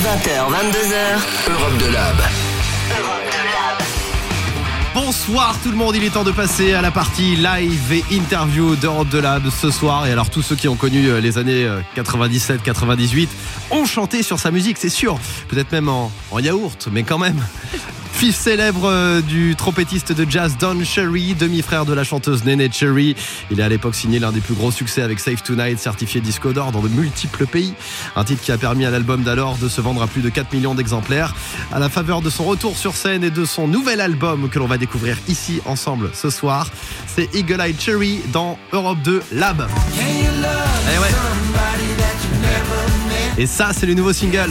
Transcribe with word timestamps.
20h, 0.00 0.48
22h, 0.48 1.50
Europe 1.50 1.76
de 1.78 1.92
Lab. 1.92 2.16
Europe 2.16 3.26
de 3.26 3.36
Lab. 3.44 3.82
Bonsoir 4.94 5.58
tout 5.62 5.70
le 5.70 5.76
monde, 5.76 5.94
il 5.94 6.04
est 6.04 6.08
temps 6.08 6.24
de 6.24 6.32
passer 6.32 6.72
à 6.72 6.80
la 6.80 6.90
partie 6.90 7.36
live 7.36 7.92
et 7.92 8.02
interview 8.14 8.76
d'Europe 8.76 9.10
de 9.10 9.18
Lab 9.18 9.50
ce 9.50 9.70
soir. 9.70 10.06
Et 10.06 10.12
alors 10.12 10.30
tous 10.30 10.40
ceux 10.40 10.56
qui 10.56 10.68
ont 10.68 10.76
connu 10.76 11.08
euh, 11.08 11.20
les 11.20 11.36
années 11.36 11.68
97-98 11.96 13.28
ont 13.72 13.84
chanté 13.84 14.22
sur 14.22 14.38
sa 14.38 14.50
musique, 14.50 14.78
c'est 14.78 14.88
sûr. 14.88 15.18
Peut-être 15.48 15.70
même 15.70 15.90
en, 15.90 16.10
en 16.30 16.38
yaourt, 16.38 16.88
mais 16.90 17.02
quand 17.02 17.18
même. 17.18 17.44
Fils 18.20 18.36
célèbre 18.36 18.84
euh, 18.84 19.22
du 19.22 19.56
trompettiste 19.56 20.12
de 20.12 20.30
jazz 20.30 20.58
Don 20.58 20.84
Cherry, 20.84 21.34
demi-frère 21.34 21.86
de 21.86 21.94
la 21.94 22.04
chanteuse 22.04 22.44
Nene 22.44 22.70
Cherry. 22.70 23.16
Il 23.50 23.60
est 23.60 23.62
à 23.62 23.68
l'époque 23.70 23.94
signé 23.94 24.18
l'un 24.18 24.30
des 24.30 24.42
plus 24.42 24.52
gros 24.52 24.70
succès 24.70 25.00
avec 25.00 25.18
Save 25.18 25.42
Tonight, 25.42 25.78
certifié 25.78 26.20
disque 26.20 26.46
d'or 26.52 26.70
dans 26.70 26.82
de 26.82 26.88
multiples 26.88 27.46
pays. 27.46 27.72
Un 28.16 28.24
titre 28.24 28.42
qui 28.42 28.52
a 28.52 28.58
permis 28.58 28.84
à 28.84 28.90
l'album 28.90 29.22
d'alors 29.22 29.56
de 29.56 29.68
se 29.68 29.80
vendre 29.80 30.02
à 30.02 30.06
plus 30.06 30.20
de 30.20 30.28
4 30.28 30.52
millions 30.52 30.74
d'exemplaires. 30.74 31.34
À 31.72 31.78
la 31.78 31.88
faveur 31.88 32.20
de 32.20 32.28
son 32.28 32.44
retour 32.44 32.76
sur 32.76 32.94
scène 32.94 33.24
et 33.24 33.30
de 33.30 33.46
son 33.46 33.66
nouvel 33.66 34.02
album 34.02 34.50
que 34.50 34.58
l'on 34.58 34.66
va 34.66 34.76
découvrir 34.76 35.16
ici 35.26 35.62
ensemble 35.64 36.10
ce 36.12 36.28
soir, 36.28 36.68
c'est 37.06 37.34
Eagle 37.34 37.62
Eye 37.62 37.74
Cherry 37.78 38.20
dans 38.34 38.58
Europe 38.74 38.98
2 39.02 39.22
Lab. 39.32 39.66
Eh. 43.38 43.40
Et 43.40 43.46
ça, 43.46 43.70
c'est 43.72 43.86
le 43.86 43.94
nouveau 43.94 44.12
single. 44.12 44.50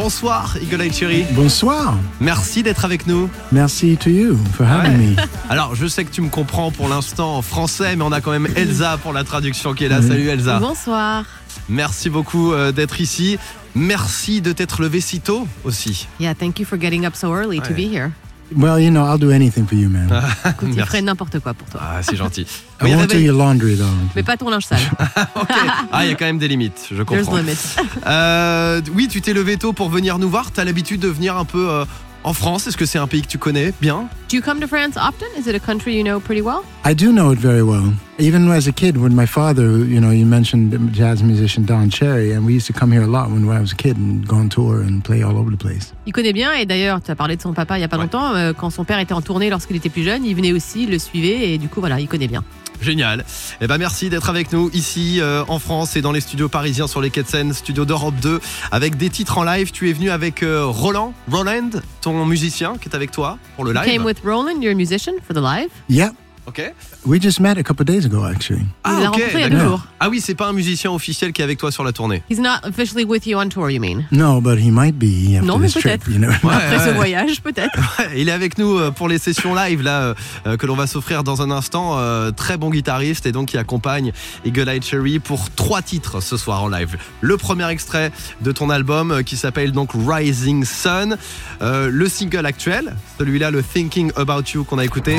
Bonsoir 0.00 0.56
Eagle 0.62 0.82
Eye 0.82 0.92
Cherry. 0.92 1.24
Bonsoir. 1.32 1.96
Merci 2.20 2.62
d'être 2.62 2.84
avec 2.84 3.08
nous. 3.08 3.28
Merci 3.50 3.96
to 3.96 4.08
you 4.08 4.38
for 4.56 4.64
having 4.64 4.92
Ouais. 4.92 5.16
me. 5.16 5.16
Alors, 5.50 5.74
je 5.74 5.88
sais 5.88 6.04
que 6.04 6.12
tu 6.12 6.20
me 6.20 6.28
comprends 6.28 6.70
pour 6.70 6.88
l'instant 6.88 7.36
en 7.38 7.42
français, 7.42 7.96
mais 7.96 8.04
on 8.04 8.12
a 8.12 8.20
quand 8.20 8.30
même 8.30 8.46
Elsa 8.56 8.96
pour 8.98 9.12
la 9.12 9.24
traduction 9.24 9.74
qui 9.74 9.86
est 9.86 9.88
là. 9.88 10.00
Salut 10.00 10.28
Elsa. 10.28 10.60
Bonsoir. 10.60 11.24
Merci 11.68 12.10
beaucoup 12.10 12.52
euh, 12.52 12.70
d'être 12.70 13.00
ici. 13.00 13.38
Merci 13.74 14.40
de 14.40 14.52
t'être 14.52 14.82
levé 14.82 15.00
si 15.00 15.18
tôt 15.18 15.48
aussi. 15.64 16.06
Yeah, 16.20 16.32
thank 16.36 16.60
you 16.60 16.64
for 16.64 16.78
getting 16.80 17.04
up 17.04 17.16
so 17.16 17.34
early 17.34 17.60
to 17.60 17.74
be 17.74 17.92
here. 17.92 18.12
Well, 18.56 18.78
you 18.80 18.90
know, 18.90 19.04
I'll 19.04 19.18
do 19.18 19.30
anything 19.30 19.66
for 19.66 19.74
you, 19.76 19.88
man. 19.90 20.08
Écoute, 20.48 20.68
il 20.70 20.76
Merci. 20.76 20.90
ferait 20.90 21.02
n'importe 21.02 21.38
quoi 21.40 21.52
pour 21.54 21.68
toi. 21.68 21.80
Ah, 21.82 22.02
c'est 22.02 22.16
gentil. 22.16 22.42
I 22.80 22.84
Oui, 22.84 22.94
won't 22.94 23.08
do 23.08 23.18
your 23.18 23.36
laundry 23.36 23.76
though. 23.76 23.84
Mais 24.16 24.22
pas 24.22 24.36
ton 24.36 24.48
linge 24.48 24.64
sale. 24.64 24.78
Ok. 25.36 25.48
Ah, 25.92 26.04
il 26.04 26.10
y 26.10 26.12
a 26.12 26.14
quand 26.14 26.24
même 26.24 26.38
des 26.38 26.48
limites, 26.48 26.86
je 26.90 27.02
There's 27.02 27.24
comprends. 27.26 27.36
limits. 27.36 27.76
Euh, 28.06 28.80
oui, 28.94 29.08
tu 29.08 29.20
t'es 29.20 29.32
levé 29.34 29.56
tôt 29.58 29.72
pour 29.72 29.90
venir 29.90 30.18
nous 30.18 30.30
voir. 30.30 30.50
T'as 30.50 30.64
l'habitude 30.64 31.00
de 31.00 31.08
venir 31.08 31.36
un 31.36 31.44
peu 31.44 31.68
euh, 31.70 31.84
en 32.24 32.32
France. 32.32 32.66
Est-ce 32.66 32.76
que 32.76 32.86
c'est 32.86 32.98
un 32.98 33.06
pays 33.06 33.22
que 33.22 33.28
tu 33.28 33.38
connais 33.38 33.72
bien? 33.80 34.08
Do 34.30 34.36
you 34.36 34.42
come 34.42 34.60
to 34.60 34.66
France 34.66 34.96
often? 34.96 35.28
Is 35.38 35.48
it 35.48 35.54
a 35.54 35.58
country 35.58 35.94
you 35.96 36.02
know 36.04 36.20
pretty 36.20 36.42
well? 36.42 36.62
I 36.84 36.94
do 36.94 37.12
know 37.12 37.32
it 37.32 37.38
very 37.38 37.62
well. 37.62 37.92
Even 38.18 38.50
as 38.50 38.66
a 38.66 38.72
kid, 38.72 38.96
when 38.96 39.14
my 39.14 39.26
father, 39.26 39.78
you 39.86 40.00
know, 40.00 40.10
you 40.10 40.26
mentioned 40.26 40.70
the 40.72 40.78
jazz 40.92 41.22
musician 41.22 41.64
Don 41.64 41.88
Cherry, 41.88 42.32
and 42.34 42.44
we 42.44 42.52
used 42.54 42.66
to 42.66 42.72
come 42.72 42.90
here 42.92 43.02
a 43.04 43.06
lot 43.06 43.30
when 43.30 43.44
I 43.48 43.60
was 43.60 43.72
a 43.72 43.76
kid 43.76 43.96
and 43.96 44.26
go 44.26 44.36
on 44.36 44.48
tour 44.48 44.80
and 44.82 45.00
play 45.02 45.22
all 45.22 45.36
over 45.38 45.50
the 45.50 45.56
place. 45.56 45.94
Il 46.06 46.12
connaît 46.12 46.32
bien 46.32 46.52
et 46.54 46.66
d'ailleurs, 46.66 47.00
tu 47.00 47.10
as 47.10 47.14
parlé 47.16 47.36
de 47.36 47.42
son 47.42 47.52
papa 47.54 47.78
il 47.78 47.80
y 47.80 47.84
a 47.84 47.88
pas 47.88 47.96
Ouais. 47.96 48.02
longtemps. 48.02 48.34
euh, 48.34 48.52
quand 48.52 48.70
son 48.70 48.84
père 48.84 48.98
était 48.98 49.14
en 49.14 49.22
tournée 49.22 49.48
lorsqu'il 49.50 49.76
était 49.76 49.88
plus 49.88 50.02
jeune, 50.02 50.24
il 50.24 50.34
venait 50.34 50.52
aussi, 50.52 50.82
il 50.82 50.90
le 50.90 50.98
suivait 50.98 51.52
et 51.52 51.58
du 51.58 51.68
coup, 51.68 51.80
voilà, 51.80 52.00
il 52.00 52.08
connaît 52.08 52.28
bien. 52.28 52.42
Génial. 52.80 53.24
Eh 53.60 53.66
ben 53.66 53.78
merci 53.78 54.08
d'être 54.08 54.28
avec 54.28 54.52
nous 54.52 54.70
ici 54.72 55.20
euh, 55.20 55.44
en 55.48 55.58
France 55.58 55.96
et 55.96 56.00
dans 56.02 56.12
les 56.12 56.20
studios 56.20 56.48
parisiens 56.48 56.86
sur 56.86 57.00
les 57.00 57.10
quais 57.10 57.22
de 57.22 57.28
Seine, 57.28 57.52
studio 57.52 57.84
d'Europe 57.84 58.14
2, 58.22 58.40
avec 58.70 58.96
des 58.96 59.10
titres 59.10 59.38
en 59.38 59.44
live. 59.44 59.70
Tu 59.72 59.90
es 59.90 59.92
venu 59.92 60.10
avec 60.10 60.42
euh, 60.42 60.64
Roland, 60.66 61.12
Roland, 61.30 61.70
ton 62.00 62.24
musicien 62.24 62.74
qui 62.80 62.88
est 62.88 62.94
avec 62.94 63.10
toi 63.10 63.38
pour 63.56 63.64
le 63.64 63.72
You 63.72 63.80
live. 63.80 63.90
came 63.92 64.04
with 64.04 64.18
Roland, 64.24 64.60
you're 64.62 64.72
a 64.72 64.76
musician 64.76 65.14
for 65.26 65.34
the 65.34 65.40
live. 65.42 65.68
Yeah, 65.88 66.10
Ok. 66.48 66.62
we 67.06 67.20
just 67.20 67.40
met 67.40 67.58
a 67.58 67.62
couple 67.62 67.82
of 67.82 67.86
days 67.86 68.06
ago, 68.06 68.24
actually. 68.24 68.62
Il 68.86 68.92
l'a 68.92 69.08
ok, 69.10 69.14
rencontré 69.16 69.30
il 69.34 69.40
y 69.40 69.42
a 69.44 69.48
deux 69.50 69.56
d'accord. 69.56 69.70
jours. 69.70 69.86
Ah 70.00 70.08
oui, 70.08 70.20
c'est 70.20 70.34
pas 70.34 70.46
un 70.48 70.52
musicien 70.52 70.90
officiel 70.90 71.32
qui 71.32 71.42
est 71.42 71.44
avec 71.44 71.58
toi 71.58 71.70
sur 71.70 71.84
la 71.84 71.92
tournée. 71.92 72.22
He's 72.30 72.38
not 72.40 72.60
officially 72.64 73.04
with 73.04 73.26
you 73.26 73.38
on 73.38 73.48
tour, 73.48 73.70
you 73.70 73.80
mean? 73.80 74.04
No, 74.10 74.40
but 74.40 74.58
he 74.58 74.70
might 74.70 74.98
be 74.98 75.34
after 75.36 75.46
Non, 75.46 75.58
mais 75.58 75.66
this 75.66 75.74
trip. 75.74 76.02
peut-être. 76.04 76.10
You 76.10 76.18
know. 76.18 76.28
Ouais, 76.42 76.54
Après 76.54 76.78
ce 76.78 76.84
ouais. 76.90 76.94
voyage, 76.94 77.42
peut-être. 77.42 77.76
Ouais, 77.98 78.20
Il 78.20 78.28
est 78.28 78.32
avec 78.32 78.58
nous 78.58 78.78
euh, 78.78 78.90
pour 78.90 79.08
les 79.08 79.18
sessions 79.18 79.54
live 79.54 79.82
là 79.82 80.00
euh, 80.00 80.14
euh, 80.46 80.56
que 80.56 80.66
l'on 80.66 80.76
va 80.76 80.86
s'offrir 80.86 81.24
dans 81.24 81.42
un 81.42 81.50
instant. 81.50 81.98
Euh, 81.98 82.30
Très 82.30 82.56
bon 82.56 82.70
guitariste 82.70 83.26
et 83.26 83.32
donc 83.32 83.48
qui 83.48 83.58
accompagne 83.58 84.12
Eagle 84.44 84.68
Eye 84.68 84.80
Cherry 84.82 85.18
pour 85.18 85.50
trois 85.50 85.82
titres 85.82 86.20
ce 86.22 86.36
soir 86.36 86.62
en 86.62 86.68
live. 86.68 86.96
Le 87.20 87.36
premier 87.36 87.68
extrait 87.68 88.12
de 88.40 88.52
ton 88.52 88.70
album 88.70 89.10
euh, 89.10 89.22
qui 89.22 89.36
s'appelle 89.36 89.72
donc 89.72 89.90
Rising 89.94 90.64
Sun. 90.64 91.16
Euh, 91.62 91.90
le 91.92 92.08
single 92.08 92.46
actuel, 92.46 92.94
celui-là, 93.18 93.50
le 93.50 93.62
Thinking 93.62 94.12
About 94.16 94.42
You 94.54 94.64
qu'on 94.64 94.78
a 94.78 94.84
écouté. 94.84 95.18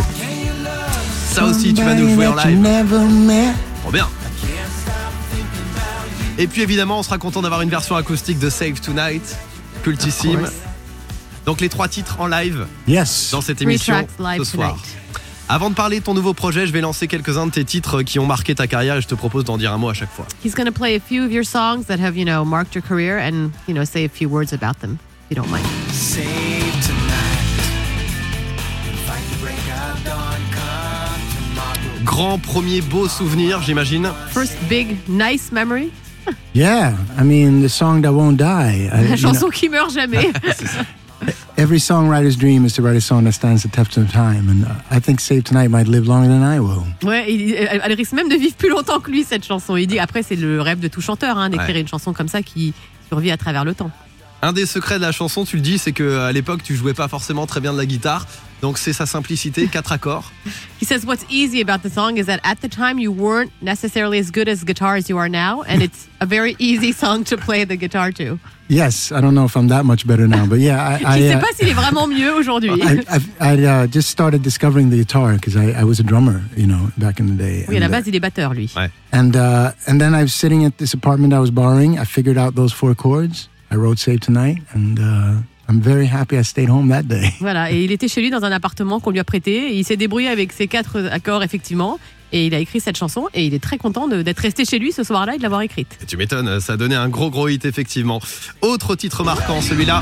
Ça 1.40 1.46
aussi, 1.46 1.74
tu 1.74 1.82
vas 1.86 1.96
nous 1.96 2.10
jouer 2.14 2.28
en 2.28 2.36
live. 2.36 2.68
Trop 3.82 3.92
bien. 3.92 4.10
Et 6.38 6.48
puis 6.48 6.62
évidemment, 6.62 7.00
on 7.00 7.04
sera 7.04 7.18
content 7.18 7.42
d'avoir 7.42 7.62
une 7.62 7.70
version 7.70 7.96
acoustique 7.96 8.40
de 8.40 8.50
Save 8.50 8.82
Tonight, 8.82 9.38
cultissime. 9.82 10.50
Donc 11.46 11.62
les 11.62 11.70
trois 11.70 11.88
titres 11.88 12.18
en 12.20 12.28
live 12.28 12.68
Yes. 12.90 13.30
dans 13.32 13.40
cette 13.40 13.62
émission 13.62 14.06
ce 14.38 14.44
soir. 14.44 14.74
tonight. 14.74 14.86
Avant 15.48 15.70
de 15.70 15.76
parler 15.76 16.02
de 16.02 16.04
ton 16.04 16.14
nouveau 16.14 16.34
projet, 16.34 16.68
je 16.68 16.74
vais 16.74 16.82
lancer 16.82 17.08
quelques-uns 17.08 17.46
de 17.46 17.52
tes 17.52 17.64
titres 17.64 18.04
qui 18.04 18.20
ont 18.20 18.26
marqué 18.26 18.54
ta 18.54 18.68
carrière 18.68 18.98
et 18.98 19.02
je 19.02 19.08
te 19.08 19.16
propose 19.16 19.46
d'en 19.46 19.58
dire 19.58 19.72
un 19.72 19.78
mot 19.78 19.88
à 19.90 19.94
chaque 19.94 20.12
fois. 20.12 20.28
He's 20.44 20.54
going 20.54 20.66
to 20.66 20.74
play 20.74 20.98
a 20.98 21.00
few 21.00 21.24
of 21.24 21.32
your 21.32 21.46
songs 21.46 21.86
that 21.88 22.00
have, 22.02 22.18
you 22.18 22.26
know, 22.26 22.44
marked 22.44 22.76
your 22.76 22.84
career 22.84 23.18
and, 23.18 23.52
you 23.66 23.74
know, 23.74 23.86
say 23.86 24.04
a 24.04 24.10
few 24.10 24.28
words 24.30 24.52
about 24.52 24.82
them, 24.82 24.98
if 25.30 25.38
you 25.38 25.42
don't 25.42 25.50
mind. 25.50 25.66
Save 25.94 26.99
Grand 32.04 32.38
premier 32.40 32.82
beau 32.82 33.08
souvenir, 33.08 33.62
j'imagine. 33.62 34.10
First 34.32 34.58
big, 34.70 34.98
nice 35.08 35.52
memory. 35.52 35.92
Yeah, 36.54 36.94
I 37.20 37.24
mean 37.24 37.62
the 37.62 37.70
song 37.70 38.02
that 38.04 38.12
won't 38.14 38.38
die. 38.38 38.90
La 38.92 39.02
you 39.02 39.08
know, 39.10 39.16
chanson 39.16 39.50
qui 39.50 39.68
meurt 39.70 39.92
jamais. 39.92 40.32
every 41.58 41.80
songwriter's 41.80 42.38
dream 42.38 42.66
is 42.66 42.74
to 42.74 42.82
write 42.82 42.96
a 42.96 43.02
song 43.02 43.24
that 43.26 43.34
stands 43.34 43.64
the 43.64 43.70
test 43.70 43.98
of 43.98 44.10
time, 44.12 44.48
and 44.50 44.64
uh, 44.66 44.96
I 44.96 45.00
think 45.02 45.20
"Save 45.20 45.44
Tonight" 45.44 45.70
might 45.70 45.88
live 45.88 46.08
longer 46.08 46.28
than 46.30 46.44
I 46.44 46.60
will. 46.60 46.84
ouais, 47.04 47.26
il- 47.34 47.54
elle, 47.56 47.82
elle 47.84 47.94
risque 47.94 48.14
même 48.14 48.30
de 48.30 48.36
vivre 48.36 48.56
plus 48.56 48.70
longtemps 48.70 49.00
que 49.00 49.12
lui, 49.12 49.24
cette 49.24 49.46
chanson. 49.46 49.76
Il 49.76 49.88
dit, 49.88 50.00
après, 50.00 50.24
c'est 50.24 50.36
le 50.36 50.62
rêve 50.62 50.80
de 50.80 50.88
tout 50.88 51.02
chanteur, 51.02 51.38
hein, 51.38 51.50
d'écrire 51.50 51.76
Ouais. 51.76 51.82
une 51.82 51.88
chanson 51.88 52.14
comme 52.14 52.28
ça 52.30 52.42
qui 52.44 52.74
survit 53.10 53.32
à 53.32 53.38
travers 53.38 53.66
le 53.66 53.74
temps. 53.74 53.92
Un 54.42 54.54
des 54.54 54.66
secrets 54.66 54.98
de 54.98 55.02
la 55.02 55.12
chanson, 55.12 55.44
tu 55.44 55.58
le 55.58 55.62
dis, 55.62 55.78
c'est 55.80 55.92
que 55.92 56.20
à 56.20 56.32
l'époque, 56.32 56.62
tu 56.64 56.76
jouais 56.76 56.94
pas 56.94 57.08
forcément 57.10 57.46
très 57.48 57.60
bien 57.60 57.74
de 57.74 57.78
la 57.78 57.86
guitare. 57.86 58.26
Donc 58.62 58.78
c'est 58.78 58.94
sa 58.94 59.06
simplicité, 59.06 59.68
quatre 59.68 59.92
accords. 59.92 60.32
He 60.82 60.86
says 60.86 61.06
what's 61.06 61.26
easy 61.30 61.62
about 61.62 61.82
the 61.82 61.90
song 61.90 62.18
is 62.18 62.26
that 62.26 62.40
at 62.44 62.62
the 62.62 62.70
time 62.70 63.00
you 63.00 63.12
weren't 63.12 63.52
necessarily 63.62 64.20
as 64.20 64.32
good 64.32 64.50
as 64.50 64.64
guitar 64.64 64.96
as 64.96 65.10
you 65.10 65.18
are 65.18 65.30
now, 65.30 65.64
and 65.64 65.82
it's 65.82 66.08
a 66.20 66.26
very 66.26 66.56
easy 66.60 66.92
song 66.92 67.24
to 67.26 67.38
play 67.38 67.66
the 67.66 67.78
guitar 67.78 68.12
to. 68.14 68.40
Yes, 68.68 69.12
I 69.12 69.20
don't 69.20 69.34
know 69.34 69.46
if 69.46 69.56
I'm 69.56 69.70
that 69.70 69.84
much 69.84 70.06
better 70.06 70.28
now, 70.28 70.46
but 70.46 70.60
yeah, 70.60 70.78
I, 70.78 70.98
Je 71.00 71.06
I, 71.06 71.20
sais 71.20 71.36
uh, 71.36 71.40
pas 71.40 71.54
s'il 71.56 71.70
est 71.70 71.74
vraiment 71.74 72.08
mieux 72.08 72.32
aujourd'hui. 72.34 72.72
I, 72.84 73.04
I, 73.10 73.20
I 73.40 73.66
uh, 73.66 73.88
just 73.88 74.10
started 74.10 74.44
discovering 74.44 74.90
the 74.92 74.98
guitar 74.98 75.34
because 75.34 75.56
I, 75.56 75.72
I 75.72 75.84
was 75.84 76.00
a 76.00 76.04
drummer, 76.04 76.44
you 76.56 76.68
know, 76.68 76.92
back 76.98 77.20
in 77.20 77.26
the 77.26 77.36
day. 77.36 77.66
Oui, 77.68 77.78
à 77.78 77.80
la 77.80 77.88
And, 77.88 77.94
uh, 77.94 77.98
base, 77.98 78.08
il 78.08 78.16
est 78.16 78.20
batteur, 78.20 78.54
lui. 78.54 78.70
Ouais. 78.76 78.92
And 79.12 79.36
uh, 79.36 79.72
and 79.88 80.00
then 80.00 80.14
I 80.14 80.22
was 80.22 80.34
sitting 80.36 80.66
at 80.66 80.78
this 80.78 80.94
apartment 80.94 81.34
I 81.34 81.40
was 81.40 81.50
borrowing. 81.50 81.98
I 81.98 82.06
figured 82.06 82.38
out 82.38 82.56
those 82.56 82.72
four 82.72 82.94
chords. 82.94 83.50
I 83.72 83.76
wrote 83.76 83.98
"Save 83.98 84.20
Tonight," 84.20 84.62
and 84.74 85.00
uh, 85.00 85.42
I'm 85.70 85.80
very 85.82 86.08
happy 86.08 86.36
I 86.36 86.44
stayed 86.44 86.70
home 86.70 86.90
that 86.90 87.04
day. 87.04 87.32
Voilà, 87.40 87.72
et 87.72 87.84
il 87.84 87.92
était 87.92 88.08
chez 88.08 88.22
lui 88.22 88.32
dans 88.32 88.44
un 88.44 88.52
appartement 88.52 89.00
qu'on 89.00 89.12
lui 89.12 89.20
a 89.20 89.24
prêté. 89.24 89.76
Il 89.76 89.86
s'est 89.86 89.98
débrouillé 89.98 90.28
avec 90.28 90.52
ces 90.52 90.68
quatre 90.68 91.08
accords, 91.12 91.44
effectivement. 91.44 92.00
Et 92.32 92.48
il 92.48 92.56
a 92.56 92.60
écrit 92.60 92.80
cette 92.80 92.98
chanson. 92.98 93.28
Et 93.36 93.46
il 93.46 93.54
est 93.54 93.62
très 93.62 93.78
content 93.78 94.08
d'être 94.08 94.40
resté 94.40 94.66
chez 94.66 94.80
lui 94.80 94.92
ce 94.92 95.04
soir-là 95.04 95.36
et 95.36 95.38
de 95.38 95.44
l'avoir 95.44 95.62
écrite. 95.62 95.98
Et 96.02 96.06
tu 96.06 96.18
m'étonnes, 96.18 96.60
ça 96.60 96.74
a 96.74 96.78
donné 96.78 96.96
un 96.96 97.10
gros 97.10 97.30
gros 97.30 97.48
hit 97.48 97.66
effectivement. 97.66 98.20
Autre 98.62 98.96
titre 98.96 99.24
marquant, 99.24 99.62
celui-là. 99.62 100.02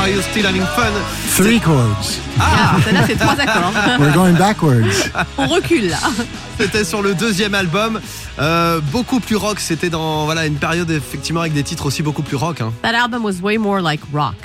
Are 0.00 0.08
you 0.08 0.22
still 0.22 0.46
having 0.46 0.62
fun? 0.74 0.92
Three 1.36 1.60
chords. 1.60 2.18
Ah, 2.40 2.76
celle-là, 2.84 3.02
c'est 3.06 3.16
trois 3.16 3.38
accords. 3.38 3.72
We're 4.00 4.12
going 4.14 4.32
backwards. 4.34 5.10
On 5.36 5.46
recule 5.46 5.90
là. 5.90 5.98
C'était 6.58 6.84
sur 6.84 7.02
le 7.02 7.14
deuxième 7.14 7.54
album, 7.54 8.00
Euh, 8.38 8.80
beaucoup 8.92 9.20
plus 9.20 9.36
rock. 9.36 9.60
C'était 9.60 9.90
dans 9.90 10.24
voilà 10.24 10.46
une 10.46 10.54
période 10.56 10.90
effectivement 10.90 11.40
avec 11.40 11.52
des 11.52 11.62
titres 11.62 11.84
aussi 11.84 12.02
beaucoup 12.02 12.22
plus 12.22 12.36
rock. 12.36 12.62
Hein. 12.62 12.72
That 12.82 12.94
album 12.94 13.22
was 13.24 13.42
way 13.42 13.58
more 13.58 13.82
like 13.82 14.00
rock. 14.14 14.36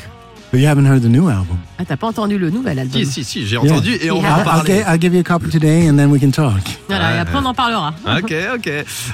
But 0.56 0.62
you 0.62 0.68
haven't 0.70 0.86
heard 0.86 1.02
the 1.02 1.10
new 1.10 1.28
album. 1.30 1.58
Ah, 1.78 1.84
t'as 1.84 1.98
pas 1.98 2.08
entendu 2.08 2.38
le 2.38 2.50
nouvel 2.50 2.80
album 2.80 2.94
Si 3.04 3.06
si 3.06 3.26
si, 3.26 3.46
j'ai 3.46 3.58
entendu 3.58 3.98
et 4.02 4.10
on 4.10 4.22
va 4.22 4.40
en 4.40 4.44
parler. 4.46 4.76
gi- 4.76 4.84
I'll 4.88 4.98
give 5.02 5.14
you 5.14 5.20
a 5.20 5.24
copy 5.24 5.50
today, 5.50 5.90
and 5.90 5.98
then 5.98 6.10
we 6.10 6.18
can 6.18 6.32
talk. 6.32 6.62
Voilà, 6.88 7.14
et 7.14 7.20
après 7.20 7.38
on 7.40 7.46
en 7.46 7.54
parlera. 7.54 7.94
Ok, 8.24 8.34
ok. 8.56 8.70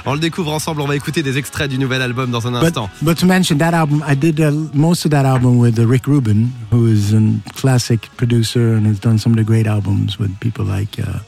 On 0.06 0.14
le 0.14 0.20
découvre 0.20 0.52
ensemble. 0.52 0.82
On 0.82 0.86
va 0.86 0.94
écouter 0.94 1.20
des 1.24 1.38
extraits 1.38 1.68
du 1.68 1.78
nouvel 1.80 2.00
album 2.00 2.30
dans 2.30 2.46
un 2.46 2.52
But, 2.60 2.66
instant. 2.68 2.88
but 3.02 3.18
to 3.18 3.26
mention 3.26 3.58
that 3.58 3.74
album, 3.74 4.04
I 4.08 4.14
did 4.14 4.38
uh, 4.38 4.52
most 4.72 5.04
of 5.04 5.10
that 5.10 5.24
album 5.26 5.58
with 5.58 5.80
uh, 5.80 5.84
Rick 5.84 6.06
Rubin, 6.06 6.50
who 6.70 6.86
is 6.86 7.12
a 7.12 7.20
classic 7.56 8.08
producer 8.16 8.76
and 8.76 8.86
has 8.86 9.00
done 9.00 9.18
some 9.18 9.32
of 9.32 9.36
the 9.36 9.44
great 9.44 9.66
albums 9.66 10.20
with 10.20 10.30
people 10.38 10.64
like, 10.64 11.00
uh, 11.00 11.18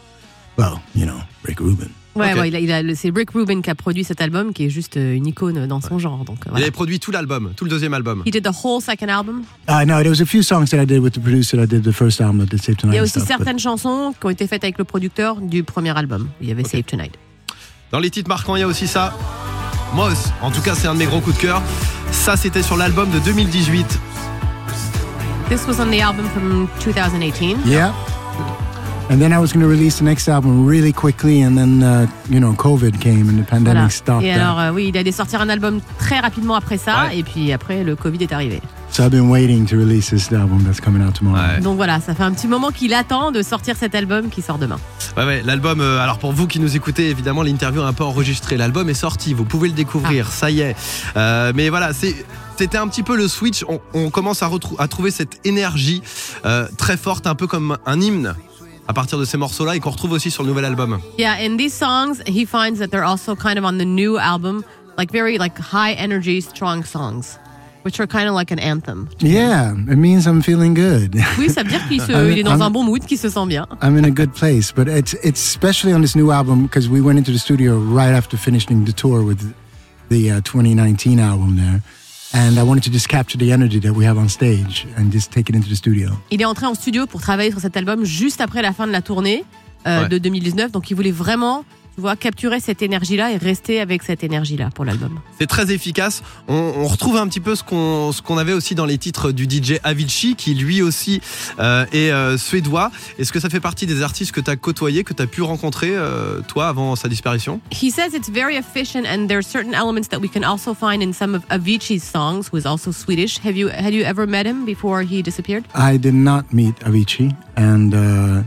well, 0.56 0.81
you 0.94 1.06
know, 1.06 1.22
Rick 1.43 1.58
Rubin. 1.58 1.90
Ouais, 2.14 2.32
Ok. 2.32 2.38
ouais, 2.40 2.49
il 2.49 2.56
a, 2.56 2.61
il 2.61 2.90
a 2.90 2.94
c'est 2.94 3.11
Rick 3.14 3.31
Rubin 3.32 3.61
qui 3.61 3.70
a 3.70 3.75
produit 3.75 4.05
cet 4.05 4.20
album, 4.20 4.52
qui 4.52 4.64
est 4.66 4.70
juste 4.70 4.96
euh, 4.96 5.14
une 5.16 5.26
icône 5.26 5.66
dans 5.66 5.81
son 5.81 5.99
genre. 5.99 6.25
Donc, 6.25 6.37
euh, 6.37 6.43
Il 6.46 6.50
voilà. 6.50 6.64
avait 6.66 6.70
produit 6.70 7.00
tout 7.00 7.11
l'album, 7.11 7.52
tout 7.56 7.64
le 7.64 7.70
deuxième 7.70 7.93
album. 7.94 8.22
He 8.25 8.31
did 8.31 8.44
the 8.44 8.52
whole 8.64 8.81
second 8.81 9.08
album? 9.08 9.43
Uh, 9.69 9.84
no, 9.84 9.99
there 10.00 10.11
was 10.11 10.20
a 10.22 10.26
few 10.26 10.43
songs 10.43 10.66
that 10.70 10.81
I 10.81 10.87
did 10.87 11.00
with 11.00 11.14
the 11.14 11.20
producer 11.20 11.56
that 11.56 11.66
did 11.66 11.82
the 11.82 11.93
first 11.93 12.20
album 12.20 12.38
that 12.38 12.46
did 12.46 12.62
Save 12.62 12.76
Tonight. 12.76 12.94
Il 12.94 12.96
y 12.96 13.00
a 13.00 13.02
aussi 13.02 13.12
stuff, 13.20 13.25
but- 13.25 13.37
certaines 13.38 13.58
chansons 13.58 14.14
qui 14.19 14.26
ont 14.26 14.31
été 14.31 14.46
faites 14.46 14.62
avec 14.62 14.78
le 14.78 14.84
producteur 14.84 15.40
du 15.40 15.64
premier 15.64 15.96
album. 15.96 16.28
Il 16.40 16.49
y 16.49 16.52
avait 16.52 16.64
Save 16.64 16.84
Tonight. 16.84 17.14
Dans 17.90 17.99
les 17.99 18.11
titres 18.11 18.28
marquants, 18.28 18.55
il 18.56 18.61
y 18.61 18.62
a 18.64 18.69
aussi 18.69 18.87
ça. 18.87 19.12
Moi 19.94 20.08
aussi. 20.11 20.28
En 20.43 20.50
tout 20.50 20.61
cas, 20.62 20.75
c'est 20.75 20.87
un 20.88 20.94
de 20.94 20.99
mes 21.00 21.06
gros 21.06 21.20
coups 21.20 21.37
de 21.37 21.40
cœur. 21.43 21.62
Ça, 22.12 22.37
c'était 22.37 22.62
sur 22.62 22.76
l'album 22.76 23.11
de 23.11 23.19
2018. 23.20 23.99
This 25.49 25.66
was 25.66 25.81
on 25.81 25.90
the 25.90 26.00
album 26.00 26.26
from 26.31 26.69
2018. 26.84 27.56
Yeah. 27.66 27.93
And 29.10 29.18
then 29.18 29.32
I 29.32 29.38
was 29.38 29.52
going 29.52 29.60
to 29.60 29.68
release 29.68 29.98
the 29.98 30.02
next 30.04 30.28
album 30.28 30.66
really 30.66 30.92
quickly, 30.92 31.42
and 31.44 31.56
then 31.56 31.82
uh, 31.82 32.06
you 32.30 32.40
know 32.40 32.52
COVID 32.54 32.98
came 32.98 33.28
and 33.28 33.36
the 33.38 33.46
pandemic 33.46 33.82
Voilà. 33.82 33.90
stopped 33.90 34.24
Et 34.24 34.32
that. 34.34 34.40
alors, 34.40 34.58
euh, 34.58 34.70
oui, 34.72 34.88
il 34.88 34.96
allait 34.96 35.12
sortir 35.12 35.42
un 35.42 35.48
album 35.50 35.80
très 35.98 36.20
rapidement 36.20 36.54
après 36.54 36.78
ça, 36.78 37.04
Ouais. 37.08 37.18
et 37.18 37.22
puis 37.22 37.52
après, 37.52 37.84
le 37.84 37.96
Covid 37.96 38.22
est 38.22 38.32
arrivé. 38.32 38.62
So 38.90 39.02
I've 39.02 39.10
been 39.10 39.28
waiting 39.28 39.66
to 39.66 39.76
release 39.76 40.08
this 40.10 40.32
album 40.32 40.62
that's 40.64 40.80
coming 40.80 41.02
out 41.06 41.14
tomorrow. 41.14 41.36
Ouais. 41.38 41.60
Donc 41.60 41.76
voilà, 41.76 42.00
ça 42.00 42.14
fait 42.14 42.22
un 42.22 42.32
petit 42.32 42.48
moment 42.48 42.70
qu'il 42.70 42.94
attend 42.94 43.30
de 43.30 43.42
sortir 43.42 43.76
cet 43.76 43.94
album 43.94 44.30
qui 44.30 44.40
sort 44.40 44.56
demain. 44.58 44.78
Ouais, 45.18 45.24
ouais, 45.26 45.42
l'album, 45.44 45.80
euh, 45.80 45.98
alors 46.00 46.18
pour 46.18 46.32
vous 46.32 46.46
qui 46.46 46.58
nous 46.58 46.74
écoutez, 46.74 47.10
évidemment, 47.10 47.42
l'interview 47.42 47.82
est 47.82 47.86
un 47.86 47.92
peu 47.92 48.04
enregistrée. 48.04 48.56
L'album 48.56 48.88
est 48.88 48.94
sorti, 48.94 49.34
vous 49.34 49.44
pouvez 49.44 49.68
le 49.68 49.74
découvrir, 49.74 50.28
ça 50.30 50.50
y 50.50 50.60
est. 50.60 50.74
Euh, 51.16 51.52
mais 51.54 51.68
voilà, 51.68 51.92
c'est. 51.92 52.14
C'était 52.56 52.78
un 52.78 52.86
petit 52.86 53.02
peu 53.02 53.16
le 53.16 53.26
switch. 53.26 53.64
On, 53.68 53.80
on 53.94 54.10
commence 54.10 54.44
à, 54.44 54.50
à 54.78 54.86
trouver 54.86 55.10
cette 55.10 55.44
énergie 55.44 56.02
euh, 56.46 56.68
très 56.78 56.96
forte, 56.96 57.26
un 57.26 57.34
peu 57.34 57.48
comme 57.48 57.76
un 57.84 58.00
hymne 58.00 58.36
à 58.88 58.92
partir 58.92 59.19
de 59.19 59.25
ces 59.25 59.36
morceaux-là 59.36 59.76
et 59.76 59.81
qu'on 59.81 59.90
retrouve 59.90 60.12
aussi 60.12 60.31
sur 60.31 60.42
le 60.42 60.48
nouvel 60.50 60.64
album. 60.64 61.00
Yeah, 61.19 61.36
in 61.40 61.56
these 61.56 61.72
songs, 61.72 62.22
he 62.26 62.44
finds 62.46 62.78
that 62.78 62.88
they're 62.88 63.06
also 63.06 63.34
kind 63.34 63.58
of 63.58 63.64
on 63.64 63.78
the 63.78 63.86
new 63.86 64.19
album, 64.19 64.62
like 64.98 65.10
very 65.12 65.38
like 65.38 65.58
high 65.58 65.94
energy, 65.94 66.40
strong 66.40 66.84
songs, 66.84 67.38
which 67.84 67.98
are 68.00 68.06
kind 68.06 68.28
of 68.28 68.34
like 68.34 68.50
an 68.52 68.58
anthem. 68.58 69.08
Yeah, 69.20 69.72
it 69.72 69.96
means 69.96 70.26
I'm 70.26 70.42
feeling 70.42 70.75
good. 70.75 71.16
Oui, 71.38 71.48
ça 71.50 71.62
veut 71.62 71.70
dire 71.70 71.86
qu'il 71.88 72.00
se- 72.00 72.12
est 72.12 72.42
dans 72.42 72.60
ah, 72.60 72.66
un 72.66 72.70
bon 72.70 72.84
mood, 72.84 73.04
qu'il 73.04 73.19
se 73.19 73.28
sent 73.28 73.46
bien. 73.46 73.66
I'm 73.82 73.96
in 73.96 74.04
a 74.04 74.10
good 74.10 74.32
place, 74.32 74.72
but 74.72 74.88
it's 74.88 75.14
it's 75.22 75.40
especially 75.40 75.92
on 75.94 76.00
this 76.00 76.14
new 76.14 76.30
album 76.30 76.64
because 76.66 76.88
we 76.88 77.00
went 77.00 77.19
into 77.19 77.32
the 77.32 77.38
studio 77.38 77.78
right 77.78 78.12
after 78.14 78.37
finishing 78.37 78.84
the 78.84 78.92
tour 78.92 79.22
with 79.22 79.38
the 80.10 80.30
uh, 80.30 80.40
2019 80.42 81.19
album 81.19 81.56
there, 81.56 81.82
and 82.32 82.56
I 82.59 82.62
wanted 82.62 82.82
to 82.85 82.91
just 82.93 83.09
capture 83.09 83.38
the 83.38 83.53
energy 83.53 83.79
that 83.81 83.93
we 83.93 84.05
have 84.06 84.17
on 84.19 84.29
stage 84.29 84.87
and 84.97 85.11
just 85.12 85.31
take 85.31 85.49
it 85.50 85.55
into 85.56 85.69
the 85.69 85.75
studio. 85.76 86.11
Il 86.31 86.41
est 86.41 86.44
entré 86.47 86.67
en 86.67 86.75
studio 86.75 87.06
pour 87.06 87.21
travailler 87.21 87.50
sur 87.50 87.61
cet 87.61 87.76
album 87.76 88.05
juste 88.05 88.41
après 88.41 88.62
la 88.62 88.73
fin 88.73 88.87
de 88.87 88.93
la 88.93 89.03
tournée 89.03 89.44
euh, 89.87 90.03
Ouais. 90.03 90.09
de 90.09 90.19
2019, 90.19 90.73
donc 90.73 90.91
il 90.91 90.94
voulait 90.94 91.11
vraiment, 91.11 91.65
tu 91.94 92.00
vois, 92.00 92.17
capturer 92.17 92.61
cette 92.61 92.82
énergie-là 92.82 93.32
et 93.32 93.37
rester 93.37 93.81
avec 93.81 94.02
cette 94.02 94.25
énergie-là 94.25 94.70
pour 94.75 94.85
l'album. 94.85 95.20
C'est 95.38 95.46
très 95.46 95.73
efficace. 95.73 96.23
On, 96.49 96.73
on 96.76 96.87
retrouve 96.87 97.17
un 97.17 97.29
petit 97.29 97.41
peu 97.41 97.55
ce 97.55 97.62
qu'on 97.62 98.12
ce 98.12 98.23
qu'on 98.23 98.38
avait 98.38 98.52
aussi 98.52 98.75
dans 98.75 98.87
les 98.87 98.99
titres 98.99 99.32
du 99.32 99.44
DJ 99.44 99.79
Avicii, 99.85 100.35
qui 100.37 100.55
lui 100.55 100.82
aussi 100.82 101.20
euh, 101.58 101.85
est 101.93 102.11
euh, 102.11 102.37
suédois. 102.38 102.91
Est-ce 103.19 103.32
que 103.32 103.41
ça 103.41 103.49
fait 103.49 103.61
partie 103.61 103.87
des 103.87 104.02
artistes 104.02 104.32
que 104.32 104.41
tu 104.41 104.50
as 104.50 104.56
côtoyés, 104.56 105.05
que 105.05 105.14
tu 105.14 105.23
as 105.23 105.26
pu 105.26 105.43
rencontrer, 105.43 105.91
euh, 105.93 106.41
toi, 106.49 106.69
avant 106.69 106.96
sa 106.96 107.08
disparition? 107.08 107.61
He 107.70 107.91
says 107.91 108.14
it's 108.14 108.31
very 108.31 108.56
efficient, 108.56 109.05
and 109.06 109.29
there's 109.29 109.47
certain 109.47 109.75
elements 109.75 110.08
that 110.11 110.20
we 110.20 110.29
can 110.29 110.43
also 110.43 110.75
find 110.75 111.02
in 111.02 111.12
some 111.12 111.35
of 111.35 111.43
Avicii's 111.50 112.02
songs, 112.02 112.49
who 112.50 112.58
is 112.58 112.67
also 112.67 112.93
Swedish. 112.93 113.38
Have 113.44 113.56
you 113.56 113.69
had 113.69 113.93
you 113.93 114.02
ever 114.02 114.26
met 114.26 114.47
him 114.47 114.64
before 114.64 115.02
he 115.02 115.23
disappeared? 115.23 115.64
I 115.75 115.97
did 115.97 116.14
not 116.14 116.52
meet 116.52 116.76
Avicii, 116.81 117.37
and 117.56 117.94
uh, 117.94 118.43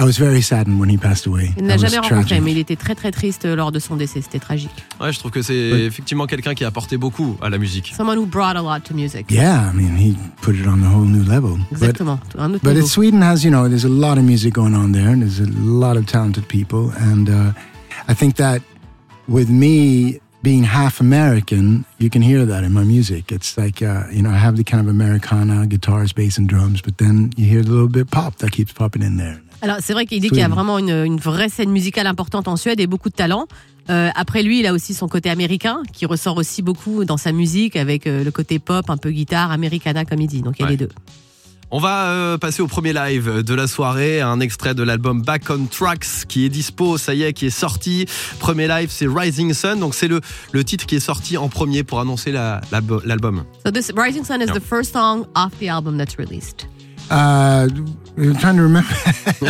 I 0.00 0.04
was 0.04 0.16
very 0.16 0.40
saddened 0.42 0.78
when 0.78 0.88
he 0.88 0.96
passed 0.96 1.26
away. 1.26 1.50
Il 1.56 1.64
ne 1.64 1.68
l'a 1.68 1.76
That 1.76 1.82
was 1.82 1.90
jamais 1.90 1.96
rencontré, 2.08 2.24
tragic. 2.36 2.44
mais 2.44 2.52
il 2.52 2.58
était 2.58 2.76
très 2.76 2.94
très 2.94 3.10
triste 3.10 3.44
lors 3.46 3.72
de 3.72 3.80
son 3.80 3.96
décès. 3.96 4.20
C'était 4.22 4.38
tragique. 4.38 4.70
Ouais, 5.00 5.12
je 5.12 5.18
trouve 5.18 5.32
que 5.32 5.42
c'est 5.42 5.72
Oui. 5.72 5.80
effectivement 5.82 6.26
quelqu'un 6.26 6.54
qui 6.54 6.62
a 6.64 6.68
apporté 6.68 6.96
beaucoup 6.96 7.36
à 7.42 7.50
la 7.50 7.58
musique. 7.58 7.92
Someone 7.96 8.16
who 8.16 8.24
brought 8.26 8.56
a 8.56 8.62
lot 8.62 8.80
to 8.84 8.94
music. 8.94 9.28
Yeah, 9.30 9.68
I 9.72 9.76
mean, 9.76 9.96
he 9.96 10.14
put 10.40 10.54
it 10.54 10.66
on 10.68 10.82
a 10.84 10.88
whole 10.88 11.04
new 11.04 11.24
level. 11.24 11.58
But 11.72 11.82
Exactement. 11.82 12.20
Un 12.38 12.54
autre 12.54 12.60
But 12.62 12.74
niveau. 12.74 12.86
it, 12.86 12.88
Sweden 12.88 13.22
has, 13.22 13.42
you 13.44 13.50
know, 13.50 13.68
there's 13.68 13.84
a 13.84 13.88
lot 13.88 14.18
of 14.18 14.24
music 14.24 14.54
going 14.54 14.74
on 14.74 14.92
there, 14.92 15.08
and 15.08 15.20
there's 15.20 15.40
a 15.40 15.50
lot 15.60 15.96
of 15.96 16.06
talented 16.06 16.46
people, 16.46 16.92
and 17.12 17.28
uh, 17.28 17.52
I 18.06 18.14
think 18.14 18.36
that 18.36 18.62
with 19.26 19.48
me 19.50 20.20
being 20.44 20.62
half 20.62 21.00
American, 21.00 21.84
you 21.98 22.08
can 22.08 22.22
hear 22.22 22.46
that 22.46 22.62
in 22.62 22.72
my 22.72 22.84
music. 22.84 23.32
It's 23.32 23.58
like, 23.58 23.82
uh, 23.82 24.04
you 24.12 24.22
know, 24.22 24.30
I 24.30 24.38
have 24.38 24.56
the 24.56 24.62
kind 24.62 24.80
of 24.80 24.88
Americana 24.88 25.66
guitars, 25.66 26.12
bass, 26.12 26.38
and 26.38 26.48
drums, 26.48 26.80
but 26.82 26.98
then 26.98 27.32
you 27.36 27.46
hear 27.46 27.60
a 27.60 27.64
little 27.64 27.88
bit 27.88 28.12
pop 28.12 28.36
that 28.36 28.52
keeps 28.52 28.72
popping 28.72 29.02
in 29.02 29.16
there. 29.16 29.40
Alors, 29.62 29.78
c'est 29.80 29.92
vrai 29.92 30.06
qu'il 30.06 30.20
dit 30.20 30.28
qu'il 30.28 30.38
y 30.38 30.42
a 30.42 30.48
vraiment 30.48 30.78
une, 30.78 30.90
une 31.04 31.18
vraie 31.18 31.48
scène 31.48 31.70
musicale 31.70 32.06
importante 32.06 32.46
en 32.48 32.56
Suède 32.56 32.78
et 32.80 32.86
beaucoup 32.86 33.08
de 33.08 33.14
talent. 33.14 33.46
Euh, 33.90 34.10
après 34.14 34.42
lui, 34.42 34.60
il 34.60 34.66
a 34.66 34.72
aussi 34.72 34.94
son 34.94 35.08
côté 35.08 35.30
américain 35.30 35.82
qui 35.92 36.06
ressort 36.06 36.36
aussi 36.36 36.62
beaucoup 36.62 37.04
dans 37.04 37.16
sa 37.16 37.32
musique 37.32 37.74
avec 37.74 38.06
euh, 38.06 38.22
le 38.22 38.30
côté 38.30 38.58
pop, 38.58 38.88
un 38.90 38.96
peu 38.98 39.10
guitare, 39.10 39.50
americana 39.50 40.04
comme 40.04 40.20
il 40.20 40.26
dit. 40.28 40.42
Donc 40.42 40.56
il 40.58 40.62
y 40.62 40.64
a 40.64 40.66
Ouais. 40.66 40.72
les 40.72 40.76
deux. 40.76 40.88
On 41.70 41.80
va 41.80 42.04
euh, 42.06 42.38
passer 42.38 42.62
au 42.62 42.66
premier 42.66 42.94
live 42.94 43.42
de 43.42 43.54
la 43.54 43.66
soirée, 43.66 44.22
un 44.22 44.40
extrait 44.40 44.74
de 44.74 44.82
l'album 44.82 45.20
Back 45.22 45.42
on 45.50 45.66
Tracks 45.66 46.24
qui 46.26 46.46
est 46.46 46.48
dispo, 46.48 46.96
ça 46.96 47.12
y 47.14 47.22
est, 47.24 47.34
qui 47.34 47.44
est 47.46 47.50
sorti. 47.50 48.06
Premier 48.38 48.68
live, 48.68 48.88
c'est 48.90 49.06
Rising 49.06 49.52
Sun, 49.52 49.78
donc 49.80 49.94
c'est 49.94 50.08
le, 50.08 50.20
le 50.52 50.64
titre 50.64 50.86
qui 50.86 50.96
est 50.96 51.00
sorti 51.00 51.36
en 51.36 51.48
premier 51.50 51.82
pour 51.82 52.00
annoncer 52.00 52.32
la- 52.32 52.62
la- 52.72 52.80
l'album. 53.04 53.44
So 53.66 53.70
this 53.70 53.90
Rising 53.94 54.24
Sun 54.24 54.40
is 54.40 54.46
Yeah. 54.46 54.54
the 54.54 54.62
first 54.62 54.92
song 54.94 55.26
off 55.34 55.52
the 55.60 55.68
album 55.68 55.98
that's 55.98 56.16
released. 56.18 56.66
Uh, 57.10 57.66
I'm 58.18 58.36
trying 58.36 58.56
to 58.56 58.62
remember. 58.62 58.88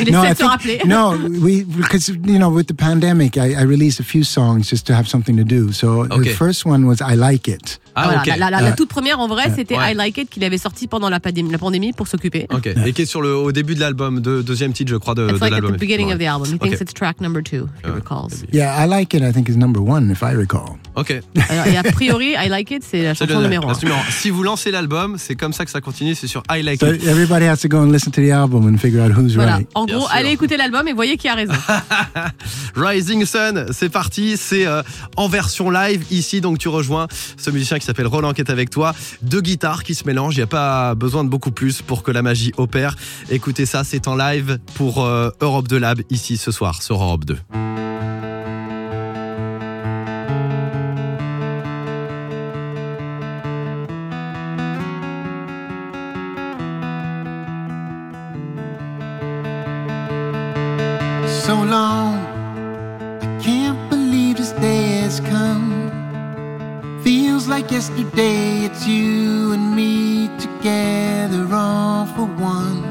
Il 0.00 0.08
essaie 0.08 0.26
I 0.26 0.30
de 0.30 0.34
se 0.34 0.34
think- 0.34 0.50
rappeler. 0.50 0.78
no, 0.86 1.16
we 1.40 1.64
because 1.64 2.08
you 2.08 2.38
know 2.38 2.50
with 2.50 2.66
the 2.66 2.74
pandemic, 2.76 3.36
I, 3.36 3.54
I 3.54 3.62
released 3.64 4.00
a 4.00 4.04
few 4.04 4.22
songs 4.24 4.68
just 4.68 4.86
to 4.86 4.94
have 4.94 5.06
something 5.08 5.36
to 5.36 5.44
do. 5.44 5.72
So 5.72 6.06
Okay. 6.10 6.30
the 6.30 6.34
first 6.36 6.64
one 6.66 6.84
was 6.86 7.00
"I 7.00 7.14
Like 7.16 7.48
It." 7.48 7.80
Ah, 7.94 8.04
Voilà, 8.04 8.20
ok. 8.22 8.26
la, 8.38 8.50
la- 8.50 8.60
la 8.62 8.72
toute 8.72 8.88
première 8.88 9.20
en 9.20 9.28
vrai, 9.28 9.50
c'était 9.54 9.76
ouais. 9.76 9.92
I 9.92 9.94
Like 9.94 10.16
It 10.18 10.30
qu'il 10.30 10.42
avait 10.44 10.56
sorti 10.58 10.86
pendant 10.86 11.10
la, 11.10 11.20
pandémie- 11.20 11.50
la 11.52 11.58
pandémie 11.58 11.92
pour 11.92 12.08
s'occuper. 12.08 12.46
Ok, 12.50 12.66
et 12.66 12.92
qui 12.94 13.02
est 13.02 13.06
sur 13.06 13.20
le, 13.20 13.34
au 13.36 13.52
début 13.52 13.74
de 13.74 13.80
l'album, 13.80 14.20
de, 14.20 14.40
deuxième 14.40 14.72
titre, 14.72 14.90
je 14.90 14.96
crois, 14.96 15.14
de, 15.14 15.24
It's 15.28 15.34
de 15.34 15.40
like 15.40 15.52
at 15.52 15.56
l'album. 15.56 15.76
the 15.76 15.80
beginning 15.80 16.10
of 16.12 16.18
the 16.18 16.22
album. 16.26 16.48
He 16.54 16.58
thinks 16.58 16.80
it's 16.80 16.94
track 16.94 17.20
number 17.20 17.42
two, 17.42 17.68
if 17.80 17.84
he 17.84 17.88
Ouais. 17.90 17.96
recalls. 17.96 18.44
Yeah, 18.52 18.82
"I 18.82 18.88
Like 18.88 19.12
It." 19.14 19.22
I 19.22 19.32
think 19.32 19.48
is 19.48 19.56
number 19.56 19.80
one, 19.82 20.10
if 20.10 20.22
I 20.22 20.34
recall. 20.34 20.78
Ok, 20.94 21.20
Alors, 21.50 21.66
et 21.66 21.76
a 21.76 21.82
priori, 21.84 22.30
I 22.38 22.48
Like 22.48 22.70
It, 22.70 22.82
c'est 22.88 23.02
la 23.02 23.14
chanson 23.14 23.40
numéro 23.40 23.68
un. 23.68 23.74
Si 24.10 24.30
vous 24.30 24.42
lancez 24.42 24.70
l'album, 24.70 25.16
c'est 25.18 25.34
comme 25.36 25.52
ça 25.52 25.64
que 25.64 25.70
ça 25.70 25.80
continue, 25.80 26.14
c'est 26.14 26.26
sur 26.26 26.42
I 26.50 26.62
Like 26.62 26.80
So 26.80 26.92
It. 26.92 27.04
everybody 27.06 27.46
has 27.46 27.58
to 27.58 27.68
go 27.68 27.78
and 27.78 27.90
listen 27.92 28.11
to 28.12 28.20
the 28.22 28.30
album 28.30 28.66
and 28.66 28.78
figure 28.78 29.00
out 29.02 29.10
who's 29.12 29.34
Voilà. 29.34 29.56
right. 29.56 29.68
En 29.74 29.84
Bien 29.86 29.96
gros, 29.98 30.06
sûr. 30.06 30.14
allez 30.16 30.30
écouter 30.30 30.56
l'album 30.56 30.86
et 30.88 30.92
voyez 30.92 31.16
qui 31.16 31.28
a 31.28 31.34
raison. 31.34 31.52
Rising 32.76 33.24
Sun, 33.24 33.66
c'est 33.72 33.88
parti, 33.88 34.36
c'est 34.36 34.66
euh, 34.66 34.82
en 35.16 35.28
version 35.28 35.70
live 35.70 36.04
ici, 36.10 36.40
donc 36.40 36.58
tu 36.58 36.68
rejoins 36.68 37.06
ce 37.36 37.50
musicien 37.50 37.78
qui 37.78 37.84
s'appelle 37.86 38.06
Roland 38.06 38.32
qui 38.32 38.40
est 38.40 38.50
avec 38.50 38.70
toi. 38.70 38.94
Deux 39.22 39.40
guitares 39.40 39.82
qui 39.84 39.94
se 39.94 40.04
mélangent, 40.06 40.34
il 40.36 40.38
n'y 40.40 40.44
a 40.44 40.46
pas 40.46 40.94
besoin 40.94 41.24
de 41.24 41.28
beaucoup 41.28 41.50
plus 41.50 41.82
pour 41.82 42.02
que 42.02 42.10
la 42.10 42.22
magie 42.22 42.52
opère. 42.56 42.96
Écoutez 43.30 43.66
ça, 43.66 43.84
c'est 43.84 44.06
en 44.08 44.16
live 44.16 44.58
pour 44.74 45.04
euh, 45.04 45.30
Europe 45.40 45.68
de 45.68 45.76
Lab 45.76 46.00
ici 46.10 46.36
ce 46.36 46.50
soir 46.52 46.82
sur 46.82 47.02
Europe 47.02 47.24
2. 47.24 47.91
Yesterday, 67.82 68.66
it's 68.66 68.86
you 68.86 69.52
and 69.54 69.74
me 69.74 70.28
together, 70.38 71.48
all 71.52 72.06
for 72.14 72.26
one. 72.40 72.84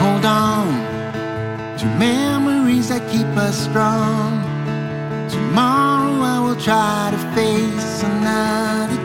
Hold 0.00 0.24
on 0.24 0.66
to 1.78 1.86
memories 2.00 2.88
that 2.88 3.08
keep 3.12 3.30
us 3.36 3.56
strong. 3.62 4.42
Tomorrow 5.30 6.14
I 6.34 6.40
will 6.44 6.60
try 6.60 7.12
to 7.12 7.20
face 7.36 8.02
another 8.02 8.99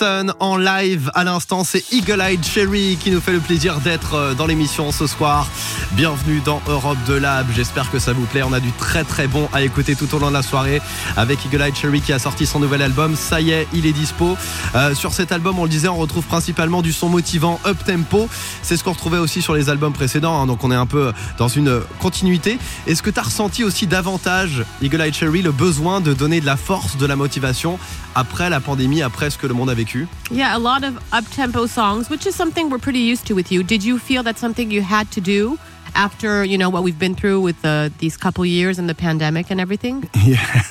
En 0.00 0.56
live 0.56 1.10
à 1.14 1.24
l'instant, 1.24 1.64
c'est 1.64 1.92
Eagle 1.92 2.20
Eyed 2.20 2.44
Cherry 2.44 2.96
qui 3.00 3.10
nous 3.10 3.20
fait 3.20 3.32
le 3.32 3.40
plaisir 3.40 3.80
d'être 3.80 4.14
euh, 4.14 4.34
dans 4.34 4.46
l'émission 4.46 4.92
ce 4.92 5.08
soir. 5.08 5.48
Bienvenue 5.92 6.40
dans 6.44 6.62
Europe 6.68 6.98
de 7.08 7.14
Lab, 7.14 7.46
j'espère 7.52 7.90
que 7.90 7.98
ça 7.98 8.12
vous 8.12 8.24
plaît. 8.26 8.42
On 8.44 8.52
a 8.52 8.60
du 8.60 8.70
très 8.70 9.02
très 9.02 9.26
bon 9.26 9.48
à 9.52 9.62
écouter 9.62 9.96
tout 9.96 10.14
au 10.14 10.20
long 10.20 10.28
de 10.28 10.34
la 10.34 10.42
soirée 10.42 10.80
avec 11.16 11.44
Eagle 11.44 11.62
Eyed 11.62 11.74
Cherry 11.74 12.00
qui 12.00 12.12
a 12.12 12.20
sorti 12.20 12.46
son 12.46 12.60
nouvel 12.60 12.82
album. 12.82 13.16
Ça 13.16 13.40
y 13.40 13.50
est, 13.50 13.66
il 13.72 13.86
est 13.86 13.92
dispo. 13.92 14.36
Euh, 14.76 14.94
sur 14.94 15.12
cet 15.12 15.32
album, 15.32 15.58
on 15.58 15.64
le 15.64 15.68
disait, 15.68 15.88
on 15.88 15.96
retrouve 15.96 16.24
principalement 16.24 16.80
du 16.80 16.92
son 16.92 17.08
motivant 17.08 17.58
up 17.66 17.78
tempo. 17.84 18.28
C'est 18.62 18.76
ce 18.76 18.84
qu'on 18.84 18.92
retrouvait 18.92 19.18
aussi 19.18 19.42
sur 19.42 19.54
les 19.54 19.68
albums 19.68 19.94
précédents, 19.94 20.40
hein, 20.40 20.46
donc 20.46 20.62
on 20.62 20.70
est 20.70 20.76
un 20.76 20.86
peu 20.86 21.12
dans 21.38 21.48
une 21.48 21.80
continuité. 21.98 22.58
Est-ce 22.86 23.02
que 23.02 23.10
tu 23.10 23.18
as 23.18 23.24
ressenti 23.24 23.64
aussi 23.64 23.88
davantage, 23.88 24.64
Eagle 24.80 25.00
Eyed 25.00 25.14
Cherry, 25.14 25.42
le 25.42 25.52
besoin 25.52 26.00
de 26.00 26.14
donner 26.14 26.40
de 26.40 26.46
la 26.46 26.56
force, 26.56 26.96
de 26.98 27.06
la 27.06 27.16
motivation 27.16 27.80
après 28.14 28.48
la 28.48 28.60
pandémie, 28.60 29.02
après 29.02 29.30
ce 29.30 29.38
que 29.38 29.46
le 29.46 29.54
monde 29.54 29.70
a 29.70 29.74
vécu? 29.74 29.87
Yeah, 30.30 30.56
a 30.56 30.58
lot 30.58 30.84
of 30.84 30.98
up-tempo 31.12 31.66
songs, 31.66 32.08
which 32.10 32.26
is 32.26 32.34
something 32.34 32.68
we're 32.70 32.78
pretty 32.78 33.00
used 33.00 33.26
to 33.26 33.34
with 33.34 33.50
you. 33.50 33.62
Did 33.62 33.82
you 33.84 33.98
feel 33.98 34.22
that's 34.22 34.40
something 34.40 34.70
you 34.70 34.82
had 34.82 35.10
to 35.12 35.20
do 35.20 35.58
after, 35.94 36.44
you 36.44 36.58
know, 36.58 36.68
what 36.70 36.82
we've 36.82 36.98
been 36.98 37.14
through 37.14 37.40
with 37.40 37.56
uh, 37.64 37.88
these 37.98 38.16
couple 38.16 38.44
years 38.44 38.78
and 38.78 38.88
the 38.88 38.94
pandemic 38.94 39.50
and 39.50 39.60
everything? 39.60 40.08
Yeah, 40.28 40.62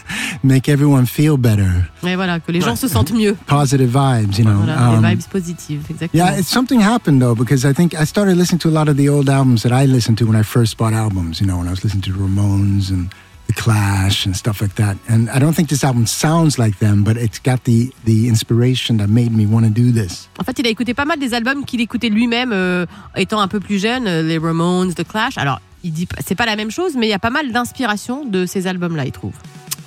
make 0.43 0.69
everyone 0.69 1.05
feel 1.07 1.35
better. 1.37 1.89
Et 2.03 2.15
voilà, 2.15 2.39
que 2.39 2.51
les 2.53 2.61
gens 2.61 2.79
se 2.79 2.87
sentent 2.87 3.11
mieux. 3.11 3.35
Positive 3.47 3.89
vibes, 3.89 4.37
you 4.37 4.43
know. 4.45 4.61
Voilà, 4.63 4.97
Um, 4.97 5.03
vibes 5.03 5.27
positives, 5.27 5.89
exactement. 5.89 6.13
Yeah, 6.13 6.37
it's 6.37 6.47
something 6.49 6.79
happened 6.79 7.19
though 7.21 7.33
because 7.35 7.65
I 7.65 7.73
think 7.73 7.95
I 7.95 8.05
started 8.05 8.37
listening 8.37 8.59
to 8.59 8.69
a 8.69 8.75
lot 8.79 8.87
of 8.87 8.97
the 8.97 9.09
old 9.09 9.29
albums 9.29 9.63
that 9.63 9.71
I 9.71 9.85
listened 9.85 10.17
to 10.19 10.25
when 10.27 10.35
I 10.35 10.43
first 10.43 10.77
bought 10.77 10.93
albums. 10.93 11.39
You 11.41 11.47
know, 11.47 11.57
when 11.57 11.67
I 11.67 11.71
was 11.71 11.83
listening 11.83 12.03
to 12.03 12.13
Ramones 12.13 12.89
and 12.91 13.09
The 13.09 13.15
Clash 13.57 14.27
and 14.27 14.33
stuff 14.33 14.61
like 14.61 14.75
that. 14.75 14.95
And 15.09 15.29
I 15.33 15.39
don't 15.39 15.53
think 15.53 15.67
this 15.67 15.83
album 15.83 16.05
sounds 16.05 16.57
like 16.57 16.77
them, 16.77 17.03
but 17.03 17.17
it's 17.17 17.39
got 17.39 17.63
the 17.63 17.91
the 18.05 18.27
inspiration 18.29 18.97
that 18.97 19.09
made 19.09 19.31
me 19.31 19.45
want 19.45 19.65
to 19.65 19.71
do 19.71 19.91
this. 19.91 20.29
En 20.39 20.43
fait, 20.43 20.59
il 20.59 20.67
a 20.67 20.69
écouté 20.69 20.93
pas 20.93 21.05
mal 21.05 21.17
des 21.19 21.33
albums 21.33 21.65
qu'il 21.65 21.81
écoutait 21.81 22.09
lui-même 22.09 22.51
euh, 22.53 22.85
étant 23.15 23.41
un 23.41 23.47
peu 23.47 23.59
plus 23.59 23.79
jeune, 23.79 24.07
euh, 24.07 24.21
les 24.21 24.37
Ramones, 24.37 24.93
The 24.93 25.03
Clash. 25.03 25.37
Alors, 25.37 25.59
il 25.83 25.91
dit 25.91 26.07
c'est 26.25 26.35
pas 26.35 26.45
la 26.45 26.55
même 26.55 26.71
chose, 26.71 26.95
mais 26.95 27.07
il 27.07 27.09
y 27.09 27.13
a 27.13 27.19
pas 27.19 27.31
mal 27.31 27.51
d'inspiration 27.51 28.25
de 28.25 28.45
ces 28.45 28.67
albums-là, 28.67 29.05
il 29.05 29.11
trouve. 29.11 29.33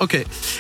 Ok, 0.01 0.15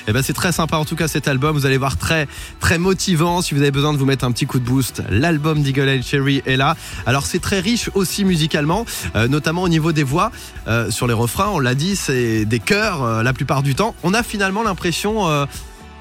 eh 0.07 0.13
ben 0.13 0.23
c'est 0.23 0.35
très 0.35 0.53
sympa 0.53 0.77
en 0.77 0.85
tout 0.85 0.97
cas 0.97 1.09
cet 1.09 1.27
album. 1.27 1.57
Vous 1.57 1.65
allez 1.65 1.79
voir 1.79 1.97
très 1.97 2.29
très 2.61 2.77
motivant. 2.77 3.41
Si 3.41 3.55
vous 3.55 3.63
avez 3.63 3.71
besoin 3.71 3.95
de 3.95 3.99
vous 3.99 4.05
mettre 4.05 4.27
un 4.27 4.33
petit 4.33 4.45
coup 4.45 4.59
de 4.59 4.65
boost, 4.67 5.03
l'album 5.09 5.63
d'Eagle 5.63 5.89
Eye 5.89 6.03
Cherry 6.03 6.43
est 6.45 6.59
là. 6.59 6.77
Alors 7.07 7.25
c'est 7.25 7.39
très 7.39 7.59
riche 7.59 7.89
aussi 7.95 8.27
musicalement, 8.27 8.85
euh, 9.17 9.29
notamment 9.29 9.63
au 9.63 9.71
niveau 9.71 9.93
des 9.93 10.03
voix. 10.03 10.31
Euh, 10.69 10.91
sur 10.91 11.07
les 11.07 11.15
refrains, 11.15 11.49
on 11.49 11.59
l'a 11.59 11.75
dit, 11.75 11.97
c'est 11.97 12.45
des 12.45 12.59
chœurs 12.59 13.03
euh, 13.03 13.23
la 13.23 13.33
plupart 13.33 13.63
du 13.63 13.75
temps. 13.75 13.95
On 14.03 14.13
a 14.13 14.23
finalement 14.23 14.63
l'impression, 14.63 15.27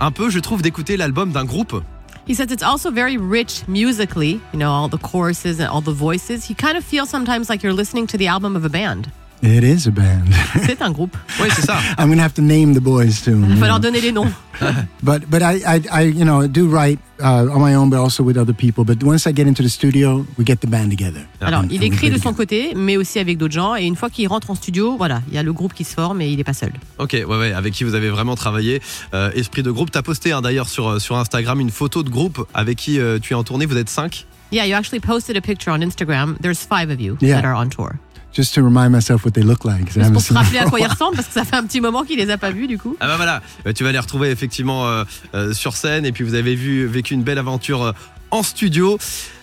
un 0.01 0.11
peu, 0.11 0.29
je 0.29 0.39
trouve, 0.39 0.61
d'écouter 0.61 0.97
l'album 0.97 1.31
d'un 1.31 1.45
groupe. 1.45 1.81
He 2.27 2.35
says 2.35 2.51
it's 2.51 2.61
also 2.61 2.91
very 2.91 3.17
rich 3.17 3.63
musically, 3.69 4.41
you 4.53 4.59
know, 4.59 4.69
all 4.69 4.89
the 4.89 5.01
choruses 5.01 5.61
and 5.61 5.69
all 5.71 5.81
the 5.81 5.95
voices. 5.95 6.49
You 6.49 6.55
kind 6.55 6.77
of 6.77 6.83
feel 6.83 7.05
sometimes 7.05 7.49
like 7.49 7.63
you're 7.63 7.75
listening 7.75 8.05
to 8.07 8.17
the 8.17 8.27
album 8.27 8.57
of 8.57 8.65
a 8.65 8.69
band. 8.69 9.07
It 9.41 9.63
is 9.63 9.87
a 9.87 9.91
band. 9.91 10.25
C'est 10.65 10.81
un 10.81 10.91
groupe. 10.91 11.15
Oui, 11.41 11.47
c'est 11.55 11.65
ça. 11.65 11.77
I'm 11.97 12.09
gonna 12.09 12.23
have 12.23 12.33
to 12.33 12.41
name 12.41 12.73
the 12.75 12.81
boys 12.81 13.11
soon. 13.11 13.45
Il 13.49 13.55
know. 13.55 13.65
leur 13.67 13.79
donner 13.79 14.01
les 14.01 14.11
noms. 14.11 14.27
But 15.01 15.29
but 15.29 15.41
I, 15.41 15.61
I 15.65 15.81
I 15.91 16.01
you 16.09 16.25
know 16.25 16.45
do 16.47 16.67
write 16.67 16.99
uh, 17.21 17.47
on 17.49 17.59
my 17.61 17.73
own, 17.75 17.89
but 17.89 17.99
also 17.99 18.21
with 18.23 18.35
other 18.35 18.53
people. 18.53 18.83
But 18.83 19.01
once 19.01 19.25
I 19.25 19.33
get 19.33 19.47
into 19.47 19.63
the 19.63 19.69
studio, 19.69 20.25
we 20.37 20.43
get 20.45 20.57
the 20.57 20.67
band 20.67 20.89
together. 20.89 21.21
Alors, 21.39 21.61
And- 21.61 21.67
il 21.71 21.81
écrit 21.83 22.09
de 22.09 22.17
son 22.17 22.33
côté, 22.33 22.73
mais 22.75 22.97
aussi 22.97 23.19
avec 23.19 23.37
d'autres 23.37 23.53
gens. 23.53 23.75
Et 23.77 23.85
une 23.85 23.95
fois 23.95 24.09
qu'il 24.09 24.27
rentre 24.27 24.49
en 24.51 24.55
studio, 24.55 24.97
voilà, 24.97 25.21
il 25.29 25.35
y 25.35 25.37
a 25.37 25.43
le 25.43 25.53
groupe 25.53 25.73
qui 25.73 25.85
se 25.85 25.93
forme 25.93 26.19
et 26.21 26.29
il 26.29 26.35
n'est 26.37 26.43
pas 26.43 26.53
seul. 26.53 26.73
Ok, 26.97 27.13
ouais, 27.13 27.23
ouais, 27.25 27.53
avec 27.53 27.73
qui 27.73 27.85
vous 27.85 27.95
avez 27.95 28.09
vraiment 28.09 28.35
travaillé. 28.35 28.81
Euh, 29.13 29.31
esprit 29.35 29.63
de 29.63 29.71
groupe. 29.71 29.91
T'as 29.91 30.01
posté 30.01 30.33
hein, 30.33 30.41
d'ailleurs 30.41 30.67
sur, 30.67 30.89
euh, 30.89 30.99
sur 30.99 31.15
Instagram 31.17 31.61
une 31.61 31.71
photo 31.71 32.03
de 32.03 32.09
groupe 32.09 32.45
avec 32.53 32.77
qui 32.77 32.99
euh, 32.99 33.19
tu 33.21 33.31
es 33.31 33.35
en 33.37 33.43
tournée. 33.45 33.65
Vous 33.65 33.77
êtes 33.77 33.89
cinq. 33.89 34.25
Yeah, 34.51 34.65
you 34.65 34.75
actually 34.75 34.99
posted 34.99 35.37
a 35.37 35.41
picture 35.41 35.71
on 35.71 35.81
Instagram. 35.81 36.35
There's 36.41 36.65
five 36.67 36.89
of 36.89 36.99
you 36.99 37.17
Yeah. 37.21 37.39
that 37.39 37.47
are 37.47 37.55
on 37.55 37.69
tour. 37.69 37.91
Just 38.33 38.53
to 38.55 38.61
remind 38.61 38.91
myself 38.91 39.25
what 39.25 39.31
they 39.31 39.43
look 39.43 39.65
like. 39.65 39.85
'cause 39.85 39.95
I 39.97 40.01
Juste 40.01 40.13
pour 40.13 40.21
se 40.21 40.33
rappeler 40.33 40.59
à 40.59 40.65
quoi 40.69 40.79
ils 40.79 40.85
ressemblent, 40.87 41.15
parce 41.15 41.27
que 41.27 41.33
ça 41.33 41.43
fait 41.45 41.55
un 41.55 41.63
petit 41.65 41.81
moment 41.81 42.03
qu'il 42.03 42.17
les 42.17 42.29
a 42.29 42.37
pas 42.37 42.51
vus 42.51 42.67
du 42.67 42.77
coup. 42.77 42.95
Ah 42.99 43.07
bah 43.07 43.15
voilà, 43.17 43.41
Euh, 43.65 43.73
tu 43.73 43.83
vas 43.83 43.91
les 43.91 43.99
retrouver 43.99 44.29
effectivement 44.29 44.87
euh, 44.87 45.03
euh, 45.33 45.53
sur 45.53 45.75
scène 45.75 46.05
et 46.05 46.11
puis 46.11 46.23
vous 46.23 46.35
avez 46.35 46.55
vu, 46.55 46.85
vécu 46.85 47.13
une 47.15 47.23
belle 47.23 47.39
aventure 47.39 47.81
euh, 47.83 47.91
en 48.31 48.43
studio. 48.43 48.97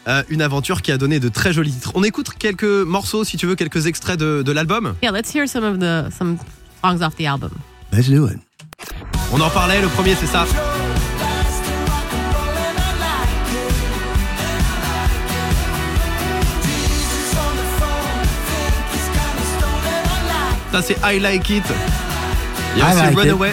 Euh, 0.09 0.23
une 0.29 0.41
aventure 0.41 0.83
qui 0.83 0.93
a 0.93 0.99
donné 0.99 1.19
de 1.19 1.29
très 1.29 1.53
jolis 1.53 1.73
titres. 1.73 1.91
On 1.97 2.05
écoute 2.05 2.31
quelques 2.39 2.63
morceaux, 2.63 3.25
si 3.25 3.37
tu 3.37 3.47
veux, 3.47 3.57
quelques 3.57 3.87
extraits 3.87 4.17
de, 4.21 4.43
de 4.47 4.53
l'album. 4.53 4.95
Yeah, 5.03 5.11
let's 5.11 5.35
hear 5.35 5.49
some 5.49 5.65
of 5.65 5.81
the 5.81 6.15
some 6.17 6.37
songs 6.85 7.03
off 7.03 7.17
the 7.17 7.27
album. 7.27 7.51
Let's 7.93 8.09
do 8.09 8.29
it. 8.29 8.39
On 9.33 9.41
en 9.41 9.51
parlait, 9.51 9.81
le 9.83 9.89
premier 9.89 10.15
c'est 10.15 10.27
ça. 10.29 10.47
C'est 20.83 20.99
I 21.03 21.19
Like 21.19 21.49
It. 21.49 21.65
Il 22.75 22.81
y 22.81 22.83
a 22.83 22.89
I 22.89 22.89
aussi 22.89 22.97
Like 22.97 23.13
It. 23.13 23.19
Runaway. 23.19 23.53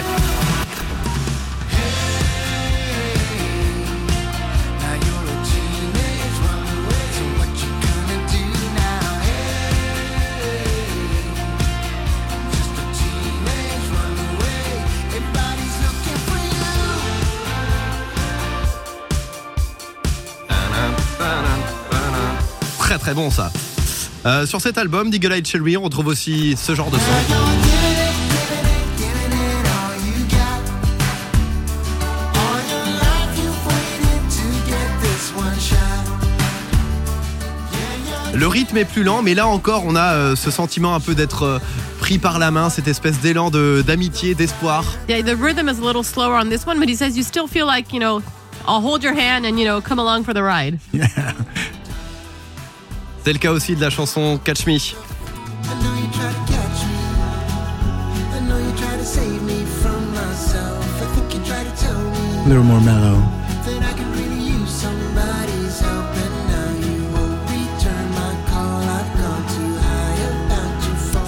Très 22.78 22.98
très 22.98 23.14
bon 23.14 23.30
ça. 23.30 23.50
Euh, 24.26 24.46
sur 24.46 24.60
cet 24.60 24.78
album, 24.78 25.10
Diggle 25.10 25.32
Eye 25.32 25.44
Cherry, 25.44 25.76
on 25.76 25.82
retrouve 25.82 26.06
aussi 26.06 26.56
ce 26.56 26.74
genre 26.74 26.90
de 26.90 26.96
son. 26.96 27.04
Yeah, 37.72 38.38
Le 38.38 38.46
rythme 38.48 38.76
est 38.78 38.84
plus 38.84 39.02
lent, 39.04 39.22
mais 39.22 39.34
là 39.34 39.46
encore, 39.46 39.84
on 39.86 39.94
a 39.94 40.14
euh, 40.14 40.36
ce 40.36 40.50
sentiment 40.50 40.94
un 40.94 41.00
peu 41.00 41.14
d'être 41.14 41.42
euh, 41.44 41.58
pris 42.00 42.18
par 42.18 42.38
la 42.38 42.50
main, 42.50 42.68
cette 42.70 42.88
espèce 42.88 43.20
d'élan 43.20 43.50
de- 43.50 43.82
d'amitié, 43.86 44.34
d'espoir. 44.34 44.84
Yeah, 45.08 45.22
the 45.22 45.36
rhythm 45.38 45.68
is 45.68 45.78
a 45.80 45.84
little 45.86 46.02
slower 46.04 46.36
on 46.42 46.48
this 46.48 46.66
one, 46.66 46.78
but 46.80 46.88
he 46.88 46.96
says 46.96 47.16
you 47.16 47.22
still 47.22 47.46
feel 47.46 47.66
like, 47.66 47.92
you 47.92 48.00
know, 48.00 48.22
I'll 48.66 48.80
hold 48.80 49.02
your 49.04 49.14
hand 49.14 49.44
and, 49.46 49.58
you 49.58 49.64
know, 49.66 49.80
come 49.80 49.98
along 50.00 50.24
for 50.24 50.34
the 50.34 50.42
ride. 50.42 50.78
C'est 53.24 53.32
le 53.32 53.38
cas 53.38 53.52
aussi 53.52 53.74
de 53.74 53.80
la 53.80 53.88
chanson 53.88 54.38
Catch 54.44 54.66
Me. 54.66 54.78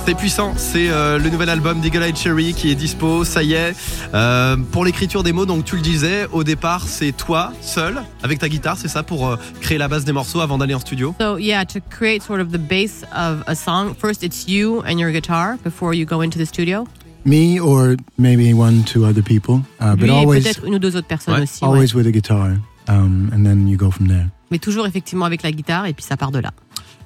C'est 0.06 0.14
puissant, 0.14 0.54
c'est 0.56 0.88
euh, 0.88 1.18
le 1.18 1.30
nouvel 1.30 1.48
album 1.48 1.80
d'Eagle 1.80 2.04
Eye 2.04 2.14
Cherry 2.14 2.54
qui 2.54 2.70
est 2.70 2.76
dispo, 2.76 3.24
ça 3.24 3.42
y 3.42 3.54
est. 3.54 3.74
Euh, 4.14 4.56
pour 4.70 4.84
l'écriture 4.84 5.24
des 5.24 5.32
mots, 5.32 5.46
donc 5.46 5.64
tu 5.64 5.74
le 5.74 5.82
disais, 5.82 6.28
au 6.32 6.44
départ 6.44 6.86
c'est 6.86 7.10
toi 7.10 7.52
seul 7.60 8.00
avec 8.22 8.38
ta 8.38 8.48
guitare, 8.48 8.76
c'est 8.78 8.86
ça 8.86 9.02
pour 9.02 9.26
euh, 9.26 9.36
créer 9.60 9.78
la 9.78 9.88
base 9.88 10.04
des 10.04 10.12
morceaux 10.12 10.40
avant 10.40 10.58
d'aller 10.58 10.74
en 10.74 10.78
studio? 10.78 11.12
So 11.20 11.38
yeah, 11.38 11.64
to 11.64 11.80
create 11.90 12.22
sort 12.22 12.38
of 12.40 12.52
the 12.52 12.58
base 12.58 13.04
of 13.12 13.42
a 13.48 13.56
song, 13.56 13.94
first 14.00 14.22
it's 14.22 14.46
you 14.46 14.80
and 14.86 14.96
your 15.00 15.10
guitar 15.10 15.56
before 15.64 15.92
you 15.92 16.06
go 16.06 16.22
into 16.22 16.38
the 16.38 16.46
studio. 16.46 16.86
Me 17.24 17.58
or 17.58 17.96
maybe 18.16 18.54
one, 18.54 18.84
two 18.84 19.04
other 19.04 19.24
people, 19.24 19.62
uh, 19.80 19.96
but 19.96 20.08
always, 20.08 20.40
peut-être 20.42 20.64
une 20.66 20.76
ou 20.76 20.78
deux 20.78 20.94
autres 20.96 21.08
personnes 21.08 21.34
Ouais. 21.34 21.42
aussi. 21.42 21.64
ouais. 21.64 21.68
always 21.68 21.94
with 21.94 22.06
a 22.06 22.12
guitar, 22.12 22.52
um, 22.88 23.28
and 23.34 23.44
then 23.44 23.66
you 23.66 23.76
go 23.76 23.90
from 23.90 24.06
there. 24.06 24.28
Mais 24.52 24.58
toujours 24.60 24.86
effectivement 24.86 25.24
avec 25.24 25.42
la 25.42 25.50
guitare 25.50 25.86
et 25.86 25.92
puis 25.92 26.04
ça 26.04 26.16
part 26.16 26.30
de 26.30 26.38
là. 26.38 26.52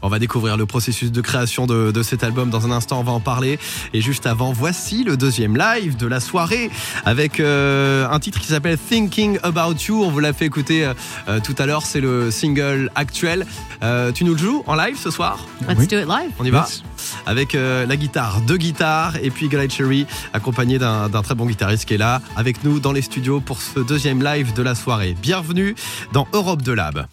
On 0.02 0.08
va 0.08 0.18
découvrir 0.18 0.56
le 0.56 0.66
processus 0.66 1.12
de 1.12 1.20
création 1.20 1.66
de, 1.66 1.90
de 1.90 2.02
cet 2.02 2.24
album 2.24 2.50
dans 2.50 2.66
un 2.66 2.70
instant, 2.70 3.00
on 3.00 3.02
va 3.04 3.12
en 3.12 3.20
parler. 3.20 3.58
Et 3.92 4.00
juste 4.00 4.26
avant, 4.26 4.52
voici 4.52 5.04
le 5.04 5.16
deuxième 5.16 5.56
live 5.56 5.96
de 5.96 6.06
la 6.06 6.20
soirée 6.20 6.70
avec 7.04 7.38
euh, 7.40 8.08
un 8.10 8.18
titre 8.18 8.40
qui 8.40 8.46
s'appelle 8.46 8.78
Thinking 8.78 9.38
About 9.42 9.74
You. 9.88 10.02
On 10.04 10.10
vous 10.10 10.20
l'a 10.20 10.32
fait 10.32 10.46
écouter 10.46 10.84
euh, 10.86 10.94
euh, 11.28 11.40
tout 11.40 11.54
à 11.58 11.66
l'heure, 11.66 11.82
c'est 11.84 12.00
le 12.00 12.30
single 12.30 12.90
actuel. 12.94 13.46
Euh, 13.82 14.12
tu 14.12 14.24
nous 14.24 14.32
le 14.32 14.38
joues 14.38 14.62
en 14.66 14.74
live 14.74 14.96
ce 14.98 15.10
soir? 15.10 15.46
Let's 15.68 15.78
Oui. 15.78 15.86
do 15.86 15.98
it 15.98 16.06
live. 16.08 16.30
On 16.38 16.44
y 16.44 16.50
va? 16.50 16.60
Yes. 16.68 16.82
Avec 17.26 17.54
euh, 17.54 17.86
la 17.86 17.96
guitare, 17.96 18.40
deux 18.46 18.56
guitares 18.56 19.14
et 19.22 19.30
puis 19.30 19.48
Glide 19.48 19.70
Cherry 19.70 20.06
accompagné 20.32 20.78
d'un 20.78 21.08
très 21.22 21.34
bon 21.34 21.46
guitariste 21.46 21.84
qui 21.84 21.94
est 21.94 21.98
là 21.98 22.20
avec 22.36 22.64
nous 22.64 22.80
dans 22.80 22.92
les 22.92 23.02
studios 23.02 23.40
pour 23.40 23.60
ce 23.60 23.80
deuxième 23.80 24.22
live 24.22 24.52
de 24.54 24.62
la 24.62 24.74
soirée. 24.74 25.16
Bienvenue 25.20 25.74
dans 26.12 26.26
Europe 26.32 26.62
de 26.62 26.72
Lab. 26.72 27.06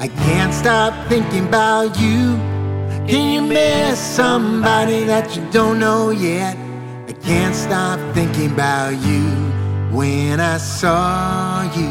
I 0.00 0.08
can't 0.08 0.52
stop 0.52 0.92
thinking 1.08 1.46
about 1.46 1.96
you. 2.00 2.36
Can 3.06 3.32
you 3.32 3.42
miss 3.42 3.98
somebody 3.98 5.04
that 5.04 5.36
you 5.36 5.42
don't 5.52 5.78
know 5.78 6.10
yet? 6.10 6.56
I 7.08 7.12
can't 7.12 7.54
stop 7.54 8.00
thinking 8.12 8.52
about 8.52 8.94
you. 9.06 9.22
When 9.92 10.40
I 10.40 10.58
saw 10.58 11.62
you, 11.76 11.90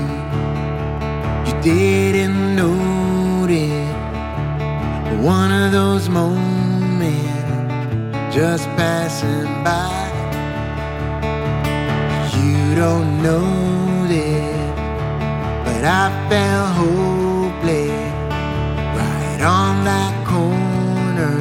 you 1.48 1.62
didn't 1.62 2.56
notice 3.44 5.22
one 5.22 5.52
of 5.52 5.72
those 5.72 6.08
moments 6.08 7.18
just 8.34 8.68
passing 8.78 9.44
by. 9.64 10.10
You 12.38 12.76
don't 12.76 13.22
know 13.22 14.08
this, 14.08 14.72
but 15.66 15.84
I 15.84 16.10
felt 16.30 16.70
hopeless 16.82 18.14
right 18.98 19.42
on 19.42 19.84
that 19.84 20.14
corner. 20.26 21.36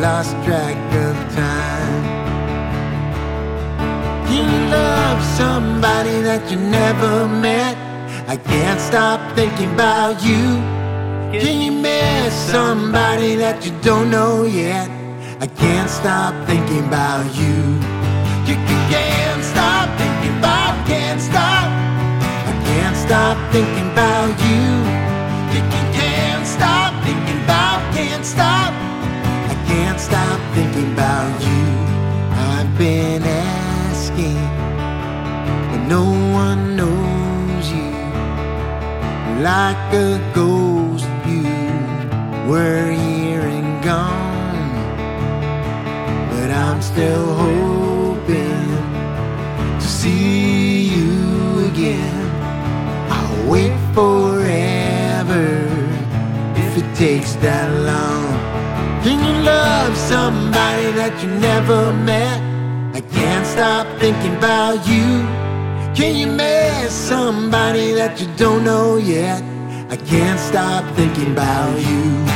Lost 0.00 0.32
track 0.44 0.76
of 1.06 1.16
time. 1.34 2.04
You 4.32 4.44
love 4.70 5.22
somebody 5.36 6.22
that 6.22 6.50
you 6.50 6.56
never 6.56 7.28
met. 7.28 7.76
I 8.28 8.36
can't 8.36 8.80
stop 8.80 9.20
thinking 9.36 9.72
about 9.74 10.22
you. 10.24 10.85
Can 11.32 11.60
you 11.60 11.72
miss 11.72 12.32
somebody 12.32 13.34
that 13.34 13.66
you 13.66 13.72
don't 13.82 14.10
know 14.12 14.44
yet? 14.44 14.88
I 15.40 15.48
can't 15.48 15.90
stop 15.90 16.32
thinking 16.46 16.86
about 16.86 17.26
you. 17.34 17.56
You, 18.46 18.54
can't 18.88 19.42
stop 19.42 19.90
thinking 19.98 20.38
about, 20.38 20.86
can't 20.86 21.20
stop. 21.20 21.66
I 22.50 22.54
can't 22.64 22.96
stop 22.96 23.36
thinking 23.52 23.90
about 23.90 24.30
you. 24.46 24.64
You, 25.52 25.60
you 25.66 25.84
can't 25.98 26.46
stop 26.46 26.94
thinking 27.02 27.42
about, 27.42 27.82
can't 27.92 28.24
stop. 28.24 28.72
I 29.52 29.56
can't 29.66 29.98
stop 29.98 30.38
thinking 30.54 30.92
about 30.92 31.34
you. 31.42 31.64
I've 32.54 32.78
been 32.78 33.24
asking, 33.24 34.38
but 35.70 35.82
no 35.88 36.04
one 36.32 36.76
knows 36.76 37.64
you 37.72 37.90
like 39.42 39.92
a 39.92 40.32
ghost. 40.32 40.65
Were 42.46 42.92
here 42.92 43.40
and 43.40 43.82
gone, 43.82 44.70
but 46.30 46.48
I'm 46.48 46.80
still 46.80 47.34
hoping 47.34 48.68
to 49.80 49.86
see 49.86 50.84
you 50.84 51.66
again. 51.66 52.30
I'll 53.10 53.50
wait 53.50 53.76
forever 53.94 55.66
if 56.54 56.78
it 56.78 56.94
takes 56.94 57.34
that 57.42 57.68
long. 57.82 58.26
Can 59.02 59.18
you 59.26 59.42
love 59.42 59.96
somebody 59.96 60.92
that 60.92 61.20
you 61.24 61.30
never 61.40 61.92
met? 61.92 62.40
I 62.94 63.00
can't 63.00 63.44
stop 63.44 63.88
thinking 63.98 64.36
about 64.36 64.86
you. 64.86 65.26
Can 65.96 66.14
you 66.14 66.28
miss 66.28 66.92
somebody 66.92 67.90
that 67.94 68.20
you 68.20 68.28
don't 68.36 68.62
know 68.62 68.98
yet? 68.98 69.42
I 69.90 69.96
can't 69.96 70.38
stop 70.38 70.84
thinking 70.94 71.32
about 71.32 71.76
you. 71.80 72.35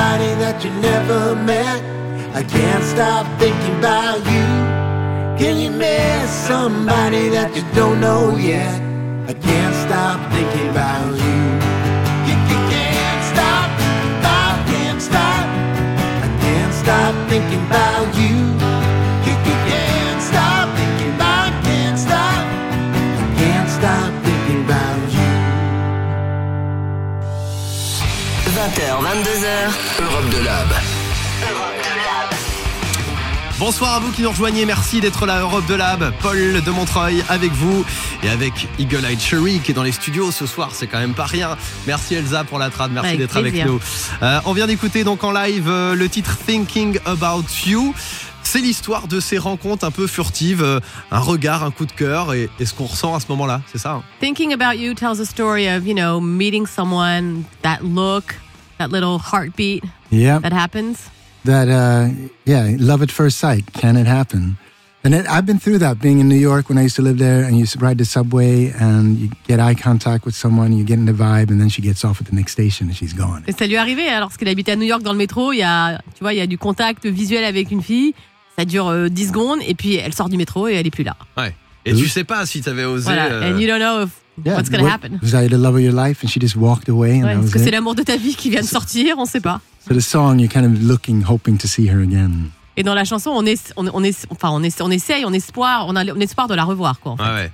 Somebody 0.00 0.34
that 0.40 0.64
you 0.64 0.70
never 0.80 1.36
met? 1.36 1.78
I 2.34 2.42
can't 2.42 2.84
stop 2.84 3.26
thinking 3.38 3.76
about 3.80 4.20
you. 4.32 4.48
Can 5.36 5.60
you 5.60 5.70
miss 5.70 6.30
somebody 6.48 7.28
that 7.28 7.54
you 7.54 7.62
don't 7.74 8.00
know 8.00 8.34
yet? 8.38 8.80
I 9.28 9.34
can't 9.34 9.76
stop 9.84 10.18
thinking 10.32 10.70
about 10.70 11.12
you. 11.24 11.40
You, 12.28 12.34
you 12.48 12.58
can't 12.72 13.22
stop 13.32 13.68
about, 14.24 14.56
can't 14.72 15.02
stop. 15.02 15.44
I 16.24 16.28
can't 16.44 16.74
stop 16.82 17.12
thinking 17.28 17.62
about. 17.66 18.06
You, 18.16 18.39
20h, 28.60 28.68
22h, 28.68 30.02
Europe 30.02 30.28
de 30.28 30.44
Lab. 30.44 30.68
Europe 31.50 31.78
de 31.78 31.96
Lab. 31.96 32.28
Bonsoir 33.58 33.94
à 33.94 34.00
vous 34.00 34.12
qui 34.12 34.20
nous 34.20 34.28
rejoignez, 34.28 34.66
merci 34.66 35.00
d'être 35.00 35.24
là 35.24 35.40
Europe 35.40 35.64
de 35.66 35.74
Lab, 35.74 36.12
Paul 36.20 36.60
de 36.60 36.70
Montreuil 36.70 37.24
avec 37.30 37.52
vous 37.52 37.86
et 38.22 38.28
avec 38.28 38.68
Eagle 38.78 39.06
Eye 39.06 39.18
Cherry 39.18 39.60
qui 39.60 39.70
est 39.70 39.74
dans 39.74 39.82
les 39.82 39.92
studios 39.92 40.30
ce 40.30 40.44
soir, 40.44 40.72
c'est 40.74 40.88
quand 40.88 40.98
même 40.98 41.14
pas 41.14 41.24
rien. 41.24 41.56
Merci 41.86 42.16
Elsa 42.16 42.44
pour 42.44 42.58
la 42.58 42.68
trad, 42.68 42.92
merci 42.92 43.16
d'être 43.16 43.38
avec 43.38 43.64
nous. 43.64 43.80
Euh, 44.22 44.40
on 44.44 44.52
vient 44.52 44.66
d'écouter 44.66 45.04
donc 45.04 45.24
en 45.24 45.32
live 45.32 45.66
euh, 45.66 45.94
le 45.94 46.10
titre 46.10 46.36
Thinking 46.36 46.98
About 47.06 47.46
You. 47.64 47.94
C'est 48.42 48.60
l'histoire 48.60 49.08
de 49.08 49.20
ces 49.20 49.38
rencontres 49.38 49.86
un 49.86 49.90
peu 49.90 50.06
furtives, 50.06 50.62
euh, 50.62 50.80
un 51.10 51.20
regard, 51.20 51.64
un 51.64 51.70
coup 51.70 51.86
de 51.86 51.92
cœur 51.92 52.34
et, 52.34 52.50
et 52.58 52.66
ce 52.66 52.74
qu'on 52.74 52.86
ressent 52.86 53.14
à 53.14 53.20
ce 53.20 53.26
moment-là, 53.30 53.62
c'est 53.72 53.78
ça 53.78 53.92
hein? 53.92 54.02
Thinking 54.20 54.52
about 54.52 54.78
you 54.78 54.92
tells 54.92 55.18
a 55.18 55.24
story 55.24 55.66
of, 55.66 55.86
you 55.86 55.94
know, 55.94 56.20
meeting 56.20 56.66
someone, 56.66 57.44
that 57.62 57.78
look, 57.82 58.34
that 58.80 58.90
little 58.90 59.18
heartbeat 59.18 59.84
Yeah, 60.10 60.40
that 60.40 60.52
happens? 60.52 61.08
that 61.44 61.68
uh, 61.68 62.08
yeah, 62.44 62.76
love 62.78 63.02
at 63.02 63.10
first 63.10 63.38
sight. 63.38 63.64
Can 63.72 63.96
it 63.96 64.06
happen? 64.06 64.56
And 65.02 65.14
it, 65.14 65.24
I've 65.26 65.46
been 65.46 65.58
through 65.58 65.78
that. 65.78 65.98
Being 65.98 66.20
in 66.20 66.28
New 66.28 66.36
York 66.50 66.68
when 66.68 66.76
I 66.76 66.82
used 66.82 66.96
to 66.96 67.02
live 67.02 67.16
there, 67.16 67.44
and 67.44 67.56
you 67.56 67.62
s- 67.64 67.76
ride 67.80 67.96
the 67.96 68.04
subway, 68.04 68.70
and 68.78 69.16
you 69.18 69.30
get 69.48 69.58
eye 69.58 69.74
contact 69.74 70.26
with 70.26 70.34
someone, 70.34 70.72
you 70.76 70.84
get 70.84 70.98
in 70.98 71.06
the 71.06 71.14
vibe, 71.14 71.50
and 71.50 71.58
then 71.58 71.70
she 71.70 71.80
gets 71.80 72.04
off 72.04 72.20
at 72.20 72.26
the 72.28 72.34
next 72.36 72.52
station, 72.52 72.88
and 72.88 72.94
she's 72.94 73.14
gone. 73.14 73.42
Et 73.46 73.52
ça 73.52 73.66
lui 73.66 73.74
est 73.76 73.78
arrivé 73.78 74.08
alors 74.08 74.28
lorsqu'il 74.28 74.48
habitait 74.48 74.72
à 74.72 74.76
New 74.76 74.84
York 74.86 75.02
dans 75.02 75.12
le 75.12 75.18
métro, 75.18 75.52
il 75.54 75.58
y 75.58 75.62
a, 75.62 75.98
tu 76.14 76.20
vois, 76.22 76.34
il 76.34 76.36
y 76.36 76.42
a 76.42 76.46
du 76.46 76.58
contact 76.58 77.06
visuel 77.06 77.44
avec 77.44 77.70
une 77.70 77.82
fille. 77.82 78.12
Ça 78.58 78.66
dure 78.66 78.88
euh, 78.88 79.08
10 79.08 79.28
secondes 79.28 79.60
et 79.66 79.74
puis 79.74 79.94
elle 79.94 80.12
sort 80.12 80.28
du 80.28 80.36
métro 80.36 80.68
et 80.68 80.74
elle 80.74 80.86
est 80.86 80.90
plus 80.90 81.04
là. 81.04 81.16
Ouais. 81.38 81.54
Et 81.84 81.94
tu 81.94 82.08
sais 82.08 82.24
pas 82.24 82.44
si 82.46 82.60
t'avais 82.60 82.84
osé. 82.84 83.04
Voilà. 83.04 83.26
euh, 83.26 83.54
And 83.54 83.58
you 83.58 83.66
don't 83.66 83.78
know 83.80 84.02
if, 84.04 84.10
what's 84.44 84.68
going 84.70 84.78
to 84.80 84.84
what- 84.84 84.90
happen. 84.92 85.18
Was 85.22 85.34
I 85.42 85.48
the 85.48 85.52
love 85.52 85.74
of 85.76 85.80
your 85.80 85.94
life, 85.94 86.22
and 86.24 86.28
she 86.28 86.40
just 86.40 86.56
walked 86.56 86.88
away, 86.88 87.22
and 87.22 87.26
Ouais, 87.26 87.36
Est-ce 87.44 87.52
que 87.52 87.58
c'est 87.58 87.70
l'amour 87.70 87.94
de 87.94 88.02
ta 88.02 88.16
vie 88.16 88.34
qui 88.34 88.50
vient 88.50 88.60
de 88.62 88.66
sortir 88.66 89.16
On 89.18 89.24
sait 89.24 89.40
pas. 89.40 89.60
So 89.88 89.94
the 89.94 90.00
song, 90.00 90.38
you're 90.38 90.52
kind 90.52 90.64
of 90.66 90.82
looking, 90.82 91.22
hoping 91.26 91.56
to 91.58 91.66
see 91.66 91.88
her 91.88 92.00
again. 92.02 92.50
Et 92.76 92.82
dans 92.82 92.94
la 92.94 93.04
chanson, 93.04 93.30
on, 93.34 93.44
est, 93.46 93.72
on, 93.76 93.86
on, 93.92 94.02
est, 94.04 94.26
enfin, 94.30 94.50
on, 94.52 94.62
est, 94.62 94.80
on 94.80 94.90
essaye, 94.90 95.24
on 95.24 95.32
espoir, 95.32 95.86
on 95.88 95.96
a 95.96 96.04
on 96.04 96.20
espoir 96.20 96.48
de 96.48 96.54
la 96.54 96.64
revoir. 96.64 97.00
Quoi, 97.00 97.12
en 97.12 97.16
fait. 97.16 97.22
Ouais, 97.24 97.30
ouais. 97.30 97.52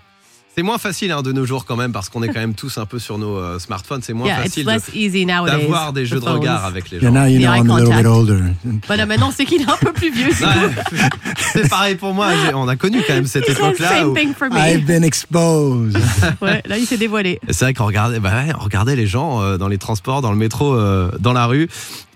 C'est 0.59 0.63
moins 0.63 0.79
facile 0.79 1.13
hein, 1.13 1.21
de 1.21 1.33
nos 1.33 1.45
jours 1.45 1.67
quand 1.67 1.77
même 1.77 1.93
parce 1.93 2.09
qu'on 2.09 2.23
est 2.23 2.29
quand 2.29 2.41
même 2.41 2.55
tous 2.55 2.79
un 2.79 2.87
peu 2.87 2.99
sur 2.99 3.19
nos 3.19 3.37
euh, 3.37 3.59
smartphones. 3.59 4.01
C'est 4.01 4.15
moins 4.15 4.29
Yeah, 4.29 4.37
facile 4.39 4.65
de- 4.65 5.47
d'avoir 5.51 5.93
des 5.93 6.07
jeux 6.07 6.19
de 6.19 6.25
regard 6.25 6.65
avec 6.65 6.89
les 6.91 6.97
Yeah, 6.97 7.09
gens. 7.09 7.13
now 7.15 7.27
you 7.27 7.39
The 7.39 7.43
know 7.43 7.53
eye 7.53 7.59
I'm 7.59 7.71
a 7.71 7.75
little 7.79 7.95
bit 7.95 8.05
contact. 8.05 8.07
older. 8.07 8.41
Voilà, 8.87 9.05
maintenant 9.05 9.31
c'est 9.37 9.45
qu'il 9.45 9.61
est 9.61 9.71
un 9.71 9.77
peu 9.77 9.93
plus 9.93 10.11
vieux. 10.11 10.31
c'est 11.53 11.69
pareil 11.69 11.97
pour 11.97 12.15
moi. 12.15 12.31
J'ai- 12.43 12.55
On 12.55 12.69
a 12.69 12.77
connu 12.77 13.03
quand 13.07 13.13
même 13.13 13.27
cette 13.27 13.47
époque-là. 13.51 14.07
Où-. 14.09 14.17
I've 14.17 14.87
been 14.87 15.05
exposed. 15.05 15.99
Ouais, 16.41 16.63
là, 16.65 16.79
il 16.79 16.87
s'est 16.87 16.97
dévoilé. 16.97 17.39
C'est 17.51 17.67
vrai 17.67 17.75
qu'on 17.75 17.85
regardait, 17.85 18.19
bah 18.19 18.31
ouais, 18.47 18.53
on 18.59 18.65
regardait 18.65 18.97
les 18.97 19.07
gens 19.07 19.43
euh, 19.43 19.59
dans 19.59 19.69
les 19.69 19.77
transports, 19.77 20.23
dans 20.23 20.31
le 20.31 20.39
métro, 20.39 20.73
euh, 20.75 21.11
dans 21.21 21.35
la 21.35 21.45
rue. 21.45 21.69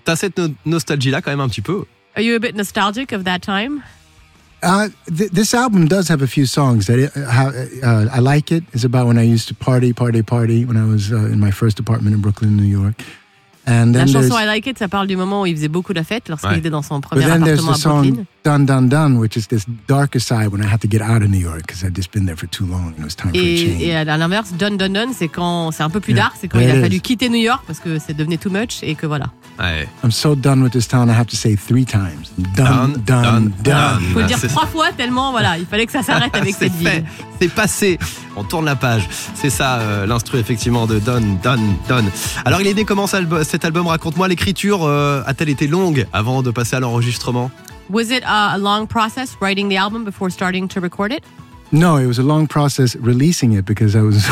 T'as 0.03 0.15
cette 0.15 0.39
no- 0.39 0.47
nostalgie-là 0.65 1.21
quand 1.21 1.29
même 1.29 1.41
un 1.41 1.47
petit 1.47 1.61
peu? 1.61 1.83
Are 2.15 2.23
you 2.23 2.33
a 2.35 2.39
bit 2.39 2.55
nostalgic 2.55 3.13
of 3.13 3.23
that 3.23 3.37
time? 3.41 3.81
Uh, 4.63 4.89
th- 5.17 5.31
this 5.31 5.53
album 5.55 5.87
does 5.87 6.07
have 6.07 6.21
a 6.21 6.27
few 6.27 6.45
songs 6.45 6.85
that 6.85 6.99
it, 6.99 7.11
uh, 7.17 7.25
how, 7.31 7.47
uh, 7.83 8.07
I 8.13 8.19
like 8.19 8.51
it. 8.51 8.63
It's 8.73 8.83
about 8.85 9.07
when 9.07 9.17
I 9.17 9.23
used 9.23 9.47
to 9.47 9.55
party, 9.55 9.91
party, 9.91 10.21
party 10.21 10.65
when 10.65 10.77
I 10.77 10.85
was 10.85 11.11
uh, 11.11 11.15
in 11.33 11.39
my 11.39 11.51
first 11.51 11.79
apartment 11.79 12.13
in 12.15 12.21
Brooklyn, 12.21 12.55
New 12.57 12.63
York. 12.69 13.01
And 13.65 13.93
La 13.93 13.99
then 14.05 14.11
there's, 14.11 14.13
chanson 14.29 14.37
I 14.37 14.45
Like 14.47 14.65
It, 14.67 14.77
ça 14.79 14.87
parle 14.87 15.05
du 15.07 15.15
moment 15.15 15.41
où 15.41 15.45
il 15.45 15.55
faisait 15.55 15.67
beaucoup 15.67 15.93
la 15.93 16.03
fête 16.03 16.29
lorsqu'il 16.29 16.49
Ouais. 16.51 16.57
était 16.59 16.71
dans 16.71 16.81
son 16.81 16.99
but 16.99 17.09
premier 17.09 17.25
then 17.27 17.43
there's 17.43 17.59
appartement 17.59 17.73
the 17.73 17.85
à 17.85 17.89
Brooklyn. 17.89 18.15
song 18.15 18.25
Dun 18.43 18.59
Dun 18.65 18.81
Dun, 18.87 19.17
which 19.19 19.35
is 19.37 19.47
this 19.49 19.65
darker 19.87 20.19
side 20.19 20.47
when 20.51 20.61
I 20.63 20.67
had 20.67 20.79
to 20.81 20.87
get 20.87 21.01
out 21.01 21.21
of 21.23 21.29
New 21.29 21.37
York 21.39 21.61
because 21.67 21.83
I'd 21.83 21.95
just 21.95 22.11
been 22.11 22.25
there 22.25 22.35
for 22.35 22.47
too 22.47 22.65
long 22.65 22.87
and 22.95 22.99
it 22.99 23.03
was 23.03 23.15
time 23.15 23.31
for 23.33 23.37
a 23.39 23.55
change. 23.55 23.81
Et, 23.81 23.89
et 23.89 23.95
à 23.95 24.17
l'inverse, 24.17 24.53
Done 24.57 24.77
Done 24.77 24.93
Done, 24.93 25.13
c'est 25.15 25.27
quand 25.27 25.71
c'est 25.71 25.83
un 25.83 25.91
peu 25.91 25.99
plus 25.99 26.13
Yeah. 26.13 26.23
dark, 26.23 26.35
c'est 26.41 26.47
quand 26.47 26.57
There 26.59 26.69
il 26.73 26.77
a 26.79 26.81
fallu 26.81 26.95
is. 26.97 27.01
quitter 27.01 27.29
New 27.29 27.39
York 27.41 27.61
parce 27.67 27.79
que 27.79 27.99
c'est 27.99 28.15
devenu 28.15 28.37
too 28.39 28.49
much 28.49 28.81
et 28.83 28.95
que 28.95 29.05
voilà. 29.05 29.31
Ouais. 29.59 29.87
I'm 30.03 30.09
so 30.11 30.33
done 30.35 30.61
with 30.63 30.71
this 30.71 30.87
town, 30.87 31.09
I 31.09 31.13
have 31.13 31.27
to 31.27 31.35
say 31.35 31.55
three 31.55 31.85
times. 31.85 32.31
Dun, 32.55 32.63
Dun, 32.65 32.87
dun, 33.05 33.21
dun, 33.21 33.41
dun. 33.41 33.51
dun. 33.63 33.99
Faut 34.13 34.19
le 34.19 34.25
dire 34.25 34.37
c'est- 34.39 34.47
trois 34.47 34.65
fois 34.65 34.91
tellement 34.91 35.31
voilà, 35.31 35.57
il 35.59 35.65
fallait 35.67 35.85
que 35.85 35.91
ça 35.91 36.01
s'arrête 36.01 36.35
avec 36.35 36.55
cette 36.59 36.71
fait, 36.73 36.89
ville. 36.99 37.05
c'est 37.39 37.53
passé. 37.53 37.99
On 38.35 38.43
tourne 38.43 38.65
la 38.65 38.75
page. 38.75 39.07
C'est 39.35 39.49
ça 39.51 39.75
euh, 39.79 40.05
l'instru 40.07 40.39
effectivement 40.39 40.87
de 40.87 40.97
Don, 40.99 41.21
Don, 41.43 41.59
Don. 41.87 42.05
Alors 42.45 42.61
il 42.61 42.67
est 42.67 42.73
né 42.73 42.85
comment 42.85 43.05
cet 43.07 43.65
album? 43.65 43.87
Raconte-moi 43.87 44.27
l'écriture 44.27 44.79
euh, 44.83 45.21
a-t-elle 45.27 45.49
été 45.49 45.67
longue 45.67 46.07
avant 46.13 46.41
de 46.41 46.49
passer 46.49 46.75
à 46.77 46.79
l'enregistrement? 46.79 47.51
Was 47.89 48.03
it 48.09 48.23
a 48.25 48.57
long 48.57 48.87
process 48.87 49.35
writing 49.41 49.69
the 49.69 49.77
album 49.77 50.05
before 50.05 50.31
starting 50.31 50.67
to 50.69 50.79
record 50.79 51.11
it? 51.11 51.23
No, 51.71 51.97
it 51.97 52.05
was 52.05 52.19
a 52.19 52.23
long 52.23 52.47
process 52.47 52.95
releasing 52.97 53.53
it 53.53 53.65
because 53.65 53.95
I 53.95 54.01
was. 54.01 54.23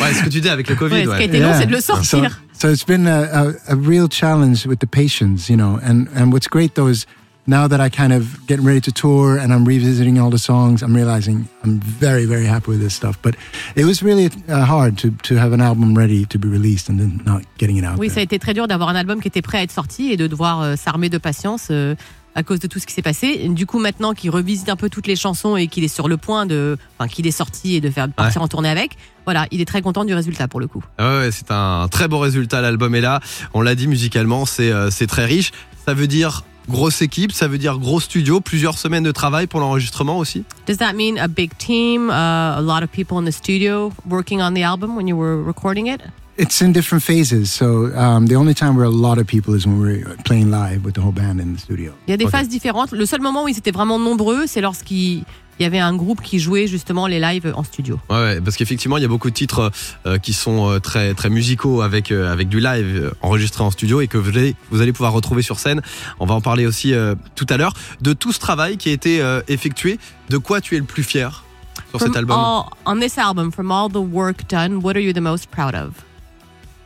Ouais, 0.00 0.12
ce 0.12 0.22
que 0.24 0.28
tu 0.30 0.40
dis 0.40 0.48
avec 0.48 0.68
le 0.68 0.74
Covid. 0.76 0.94
Ouais, 0.94 1.04
ce 1.04 1.08
ouais. 1.10 1.16
qui 1.16 1.22
a 1.22 1.26
été 1.26 1.40
long, 1.40 1.48
Yeah. 1.50 1.58
c'est 1.60 1.66
de 1.66 1.72
le 1.72 1.80
So, 1.80 1.94
sortir. 2.02 2.40
so 2.52 2.68
it's 2.68 2.84
been 2.84 3.06
a, 3.06 3.22
a, 3.68 3.72
a 3.72 3.76
real 3.76 4.08
challenge 4.08 4.66
with 4.66 4.78
the 4.80 4.86
patience, 4.86 5.48
you 5.48 5.56
know. 5.56 5.78
And 5.82 6.06
and 6.16 6.32
what's 6.32 6.48
great 6.48 6.74
though 6.74 6.88
is 6.90 7.06
now 7.46 7.68
that 7.68 7.78
I 7.80 7.90
kind 7.90 8.12
of 8.12 8.24
getting 8.46 8.64
ready 8.66 8.80
to 8.80 8.90
tour 8.92 9.38
and 9.38 9.52
I'm 9.52 9.64
revisiting 9.66 10.18
all 10.18 10.30
the 10.30 10.38
songs, 10.38 10.82
I'm 10.82 10.94
realizing 10.94 11.46
I'm 11.62 11.78
very 11.80 12.24
very 12.26 12.46
happy 12.46 12.70
with 12.70 12.80
this 12.80 12.94
stuff. 12.94 13.16
But 13.22 13.34
it 13.76 13.84
was 13.84 14.02
really 14.02 14.30
uh, 14.48 14.64
hard 14.64 14.96
to 14.98 15.10
to 15.28 15.36
have 15.38 15.52
an 15.52 15.60
album 15.60 15.94
ready 15.96 16.26
to 16.26 16.38
be 16.38 16.48
released 16.48 16.88
and 16.88 16.98
then 16.98 17.20
not 17.24 17.42
getting 17.58 17.76
it 17.76 17.84
out 17.84 17.98
Oui, 17.98 18.08
ça 18.08 18.14
a 18.14 18.14
there. 18.16 18.24
été 18.24 18.38
très 18.40 18.54
dur 18.54 18.66
d'avoir 18.66 18.88
un 18.88 18.96
album 18.96 19.20
qui 19.20 19.28
était 19.28 19.42
prêt 19.42 19.58
à 19.58 19.62
être 19.62 19.72
sorti 19.72 20.10
et 20.12 20.16
de 20.16 20.26
devoir 20.26 20.60
euh, 20.62 20.76
s'armer 20.76 21.08
de 21.08 21.18
patience 21.18 21.68
euh, 21.70 21.94
à 22.34 22.42
cause 22.42 22.60
de 22.60 22.66
tout 22.66 22.78
ce 22.78 22.86
qui 22.86 22.92
s'est 22.92 23.02
passé. 23.02 23.48
Du 23.48 23.66
coup, 23.66 23.78
maintenant 23.78 24.12
qu'il 24.12 24.30
revisite 24.30 24.68
un 24.68 24.76
peu 24.76 24.88
toutes 24.88 25.06
les 25.06 25.16
chansons 25.16 25.56
et 25.56 25.66
qu'il 25.68 25.84
est 25.84 25.88
sur 25.88 26.08
le 26.08 26.16
point 26.16 26.46
de, 26.46 26.76
enfin, 26.98 27.08
qu'il 27.08 27.26
est 27.26 27.32
sorti 27.32 27.76
et 27.76 27.80
de 27.80 27.90
faire 27.90 28.08
partir 28.10 28.42
en 28.42 28.48
tournée 28.48 28.68
avec, 28.68 28.96
voilà, 29.24 29.46
il 29.50 29.60
est 29.60 29.64
très 29.64 29.82
content 29.82 30.04
du 30.04 30.14
résultat 30.14 30.48
pour 30.48 30.60
le 30.60 30.66
coup. 30.66 30.82
Ah 30.98 31.18
Ouais, 31.18 31.30
c'est 31.30 31.50
un 31.50 31.88
très 31.88 32.08
beau 32.08 32.18
résultat. 32.18 32.60
L'album 32.60 32.94
est 32.94 33.00
là. 33.00 33.20
On 33.54 33.62
l'a 33.62 33.74
dit 33.74 33.86
musicalement, 33.86 34.46
c'est 34.46 34.70
euh, 34.70 34.90
très 35.08 35.24
riche. 35.24 35.52
Ça 35.86 35.94
veut 35.94 36.06
dire 36.06 36.44
grosse 36.68 37.02
équipe, 37.02 37.32
ça 37.32 37.46
veut 37.46 37.58
dire 37.58 37.78
gros 37.78 38.00
studio, 38.00 38.40
plusieurs 38.40 38.78
semaines 38.78 39.04
de 39.04 39.12
travail 39.12 39.46
pour 39.46 39.60
l'enregistrement 39.60 40.18
aussi. 40.18 40.44
Does 40.66 40.78
that 40.78 40.94
mean 40.94 41.18
a 41.18 41.28
big 41.28 41.56
team, 41.58 42.08
uh, 42.08 42.58
a 42.58 42.62
lot 42.62 42.82
of 42.82 42.90
people 42.90 43.18
in 43.18 43.24
the 43.24 43.32
studio 43.32 43.92
working 44.08 44.40
on 44.40 44.54
the 44.54 44.62
album 44.62 44.96
when 44.96 45.06
you 45.06 45.16
were 45.16 45.42
recording 45.42 45.88
it? 45.88 46.00
It's 46.36 46.60
in 46.60 46.72
different 46.72 47.02
phases. 47.04 47.52
So 47.52 47.92
um, 47.96 48.26
the 48.26 48.34
only 48.34 48.54
time 48.54 48.74
we're 48.76 48.84
a 48.86 48.90
lot 48.90 49.18
of 49.18 49.26
people 49.26 49.54
is 49.54 49.66
when 49.66 49.78
we're 49.80 50.04
playing 50.24 50.50
live 50.50 50.84
with 50.84 50.94
the 50.94 51.00
whole 51.00 51.12
band 51.12 51.38
in 51.40 51.54
the 51.54 51.58
studio. 51.60 51.92
Il 52.08 52.10
y 52.10 52.14
a 52.14 52.16
des 52.16 52.26
phases 52.28 52.48
différentes. 52.48 52.90
Le 52.92 53.06
seul 53.06 53.20
moment 53.20 53.44
où 53.44 53.48
ils 53.48 53.56
étaient 53.56 53.70
vraiment 53.70 54.00
nombreux, 54.00 54.46
c'est 54.48 54.60
lorsqu'il 54.60 55.22
il 55.60 55.62
y 55.62 55.66
avait 55.66 55.78
un 55.78 55.94
groupe 55.94 56.20
qui 56.20 56.40
jouait 56.40 56.66
justement 56.66 57.06
les 57.06 57.20
lives 57.20 57.52
en 57.54 57.62
studio. 57.62 58.00
Ouais, 58.10 58.40
parce 58.40 58.56
qu'effectivement, 58.56 58.96
il 58.96 59.02
y 59.02 59.04
a 59.04 59.08
beaucoup 59.08 59.30
de 59.30 59.34
titres 59.34 59.70
euh, 60.04 60.18
qui 60.18 60.32
sont 60.32 60.68
euh, 60.68 60.80
très 60.80 61.14
très 61.14 61.30
musicaux 61.30 61.80
avec 61.82 62.10
euh, 62.10 62.32
avec 62.32 62.48
du 62.48 62.58
live 62.58 63.12
enregistré 63.22 63.62
en 63.62 63.70
studio 63.70 64.00
et 64.00 64.08
que 64.08 64.18
vous 64.18 64.30
allez 64.30 64.56
vous 64.72 64.80
allez 64.82 64.92
pouvoir 64.92 65.12
retrouver 65.12 65.42
sur 65.42 65.60
scène. 65.60 65.80
On 66.18 66.26
va 66.26 66.34
en 66.34 66.40
parler 66.40 66.66
aussi 66.66 66.92
euh, 66.92 67.14
tout 67.36 67.46
à 67.48 67.56
l'heure 67.56 67.74
de 68.00 68.12
tout 68.12 68.32
ce 68.32 68.40
travail 68.40 68.76
qui 68.76 68.88
a 68.88 68.92
été 68.92 69.22
euh, 69.22 69.40
effectué. 69.46 70.00
De 70.30 70.38
quoi 70.38 70.60
tu 70.60 70.74
es 70.74 70.80
le 70.80 70.84
plus 70.84 71.04
fier 71.04 71.44
sur 71.90 72.00
From 72.00 72.08
cet 72.08 72.16
album? 72.16 72.36
all- 72.36 72.64
on 72.86 72.98
this 72.98 73.16
album, 73.18 73.52
from 73.52 73.70
all 73.70 73.88
the 73.88 74.02
work 74.12 74.48
done, 74.48 74.80
what 74.82 74.96
are 74.96 75.00
you 75.02 75.12
the 75.12 75.20
most 75.20 75.48
proud 75.52 75.76
of? 75.76 75.92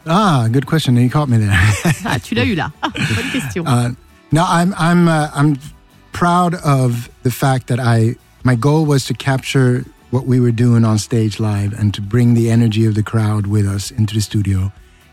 Ah, 0.08 0.48
good 0.50 0.66
question. 0.66 0.96
You 0.96 1.10
caught 1.10 1.28
me 1.28 1.36
there. 1.36 1.52
Ah, 2.04 2.18
tu 2.18 2.34
l'as 2.34 2.44
eu 2.44 2.54
là. 2.54 2.72
Ah, 2.82 2.88
bonne 2.94 3.30
question. 3.30 3.64
Uh, 3.66 3.90
no, 4.32 4.44
I'm 4.48 4.74
I'm 4.78 5.06
uh, 5.08 5.28
I'm 5.34 5.58
proud 6.12 6.54
of 6.64 7.10
the 7.22 7.30
fact 7.30 7.66
that 7.68 7.78
I 7.78 8.16
my 8.44 8.56
goal 8.56 8.86
was 8.86 9.04
to 9.06 9.14
capture 9.14 9.84
what 10.10 10.26
we 10.26 10.40
were 10.40 10.52
doing 10.52 10.84
on 10.84 10.98
stage 10.98 11.38
live 11.38 11.74
and 11.78 11.92
to 11.92 12.00
bring 12.00 12.34
the 12.34 12.50
energy 12.50 12.86
of 12.86 12.94
the 12.94 13.02
crowd 13.02 13.46
with 13.46 13.66
us 13.66 13.90
into 13.90 14.14
the 14.14 14.22
studio, 14.22 14.72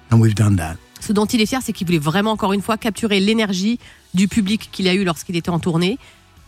and 0.09 0.21
we've 0.21 0.35
done 0.35 0.55
that. 0.55 0.77
Ce 1.01 1.11
dont 1.11 1.25
il 1.25 1.41
est 1.41 1.45
fier, 1.45 1.59
c'est 1.61 1.73
qu'il 1.73 1.85
voulait 1.85 1.99
vraiment, 1.99 2.31
encore 2.31 2.53
une 2.53 2.61
fois, 2.61 2.77
capturer 2.77 3.19
l'énergie 3.19 3.79
du 4.13 4.27
public 4.27 4.69
qu'il 4.71 4.87
a 4.87 4.93
eu 4.93 5.03
lorsqu'il 5.03 5.35
était 5.35 5.49
en 5.49 5.59
tournée, 5.59 5.99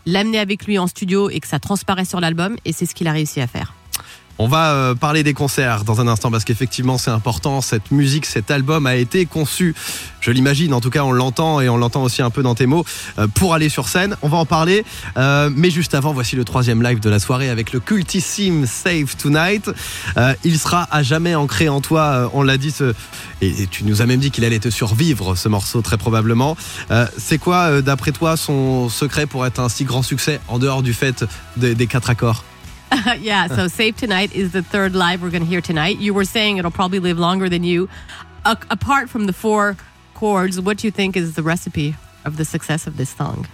l'amener 0.06 0.40
avec 0.40 0.66
lui 0.66 0.80
en 0.80 0.88
studio 0.88 1.30
et 1.30 1.40
que 1.42 1.48
ça 1.48 1.60
transparaît 1.60 2.06
sur 2.06 2.20
l'album, 2.22 2.56
et 2.64 2.72
c'est 2.72 2.86
ce 2.86 2.96
qu'il 2.96 3.08
a 3.08 3.12
réussi 3.12 3.42
à 3.42 3.48
faire. 3.48 3.74
On 4.40 4.48
va 4.48 4.72
euh, 4.72 4.96
parler 4.96 5.24
des 5.24 5.34
concerts 5.34 5.84
dans 5.84 6.00
un 6.00 6.08
instant 6.08 6.30
parce 6.30 6.44
qu'effectivement 6.44 6.98
c'est 6.98 7.10
important. 7.10 7.62
Cette 7.62 7.90
musique, 7.92 8.26
cet 8.26 8.52
album 8.52 8.86
a 8.86 8.96
été 8.96 9.26
conçu, 9.26 9.74
je 10.22 10.30
l'imagine, 10.30 10.74
en 10.74 10.82
tout 10.82 10.92
cas 10.92 11.04
on 11.04 11.12
l'entend 11.12 11.60
et 11.60 11.70
on 11.70 11.78
l'entend 11.78 12.04
aussi 12.04 12.22
un 12.22 12.30
peu 12.30 12.44
dans 12.44 12.54
tes 12.54 12.68
mots, 12.68 12.86
euh, 13.18 13.28
pour 13.28 13.56
aller 13.56 13.70
sur 13.70 13.88
scène. 13.88 14.16
On 14.22 14.30
va 14.30 14.38
en 14.38 14.46
parler. 14.46 14.86
Euh, 15.18 15.50
mais 15.56 15.72
juste 15.72 15.96
avant, 15.96 16.14
voici 16.14 16.36
le 16.36 16.46
troisième 16.46 16.84
live 16.84 17.00
de 17.00 17.10
la 17.10 17.20
soirée 17.20 17.50
avec 17.50 17.74
le 17.74 17.80
cultissime 17.80 18.68
Save 18.68 19.16
Tonight. 19.16 19.72
Il 20.44 20.60
sera 20.60 20.88
à 20.92 21.02
jamais 21.04 21.36
ancré 21.36 21.70
en 21.70 21.82
toi, 21.82 22.30
on 22.34 22.44
l'a 22.44 22.58
dit, 22.58 22.74
et, 23.42 23.68
tu 23.68 23.84
nous 23.84 24.02
as 24.02 24.06
même 24.06 24.20
dit 24.20 24.32
qu'il 24.32 24.46
allait 24.46 24.60
te 24.60 24.70
survivre 24.70 25.36
ce 25.36 25.50
morceau 25.50 25.82
très 25.82 25.98
probablement. 25.98 26.58
C'est 27.18 27.38
quoi 27.38 27.82
d'après 27.82 28.12
toi 28.12 28.38
son 28.38 28.90
secret 28.90 29.26
pour 29.26 29.46
être 29.46 29.60
un 29.60 29.70
si 29.70 29.84
grand 29.84 30.04
succès 30.04 30.40
en 30.48 30.60
dehors 30.60 30.84
du 30.84 30.94
fait 30.94 31.26
des 31.58 31.88
quatre 31.88 32.10
accords? 32.10 32.44
yeah, 33.20 33.48
so 33.48 33.68
Save 33.68 33.98
Tonight 33.98 34.34
is 34.34 34.52
the 34.52 34.64
third 34.64 34.96
live 34.96 35.22
we're 35.22 35.30
going 35.30 35.44
to 35.44 35.50
hear 35.50 35.62
tonight. 35.62 35.98
You 35.98 36.14
were 36.14 36.26
saying 36.26 36.58
it'll 36.58 36.72
probably 36.72 37.00
live 37.00 37.20
longer 37.20 37.50
than 37.50 37.64
you. 37.64 37.90
A- 38.46 38.58
apart 38.70 39.10
from 39.10 39.26
the 39.26 39.34
four 39.34 39.76
chords, 40.14 40.60
what 40.60 40.78
do 40.78 40.88
you 40.88 40.92
think 40.92 41.16
is 41.16 41.36
the 41.36 41.44
recipe 41.44 41.96
of 42.26 42.38
the 42.38 42.46
success 42.46 42.88
of 42.88 42.98
this 42.98 43.10
song? 43.10 43.48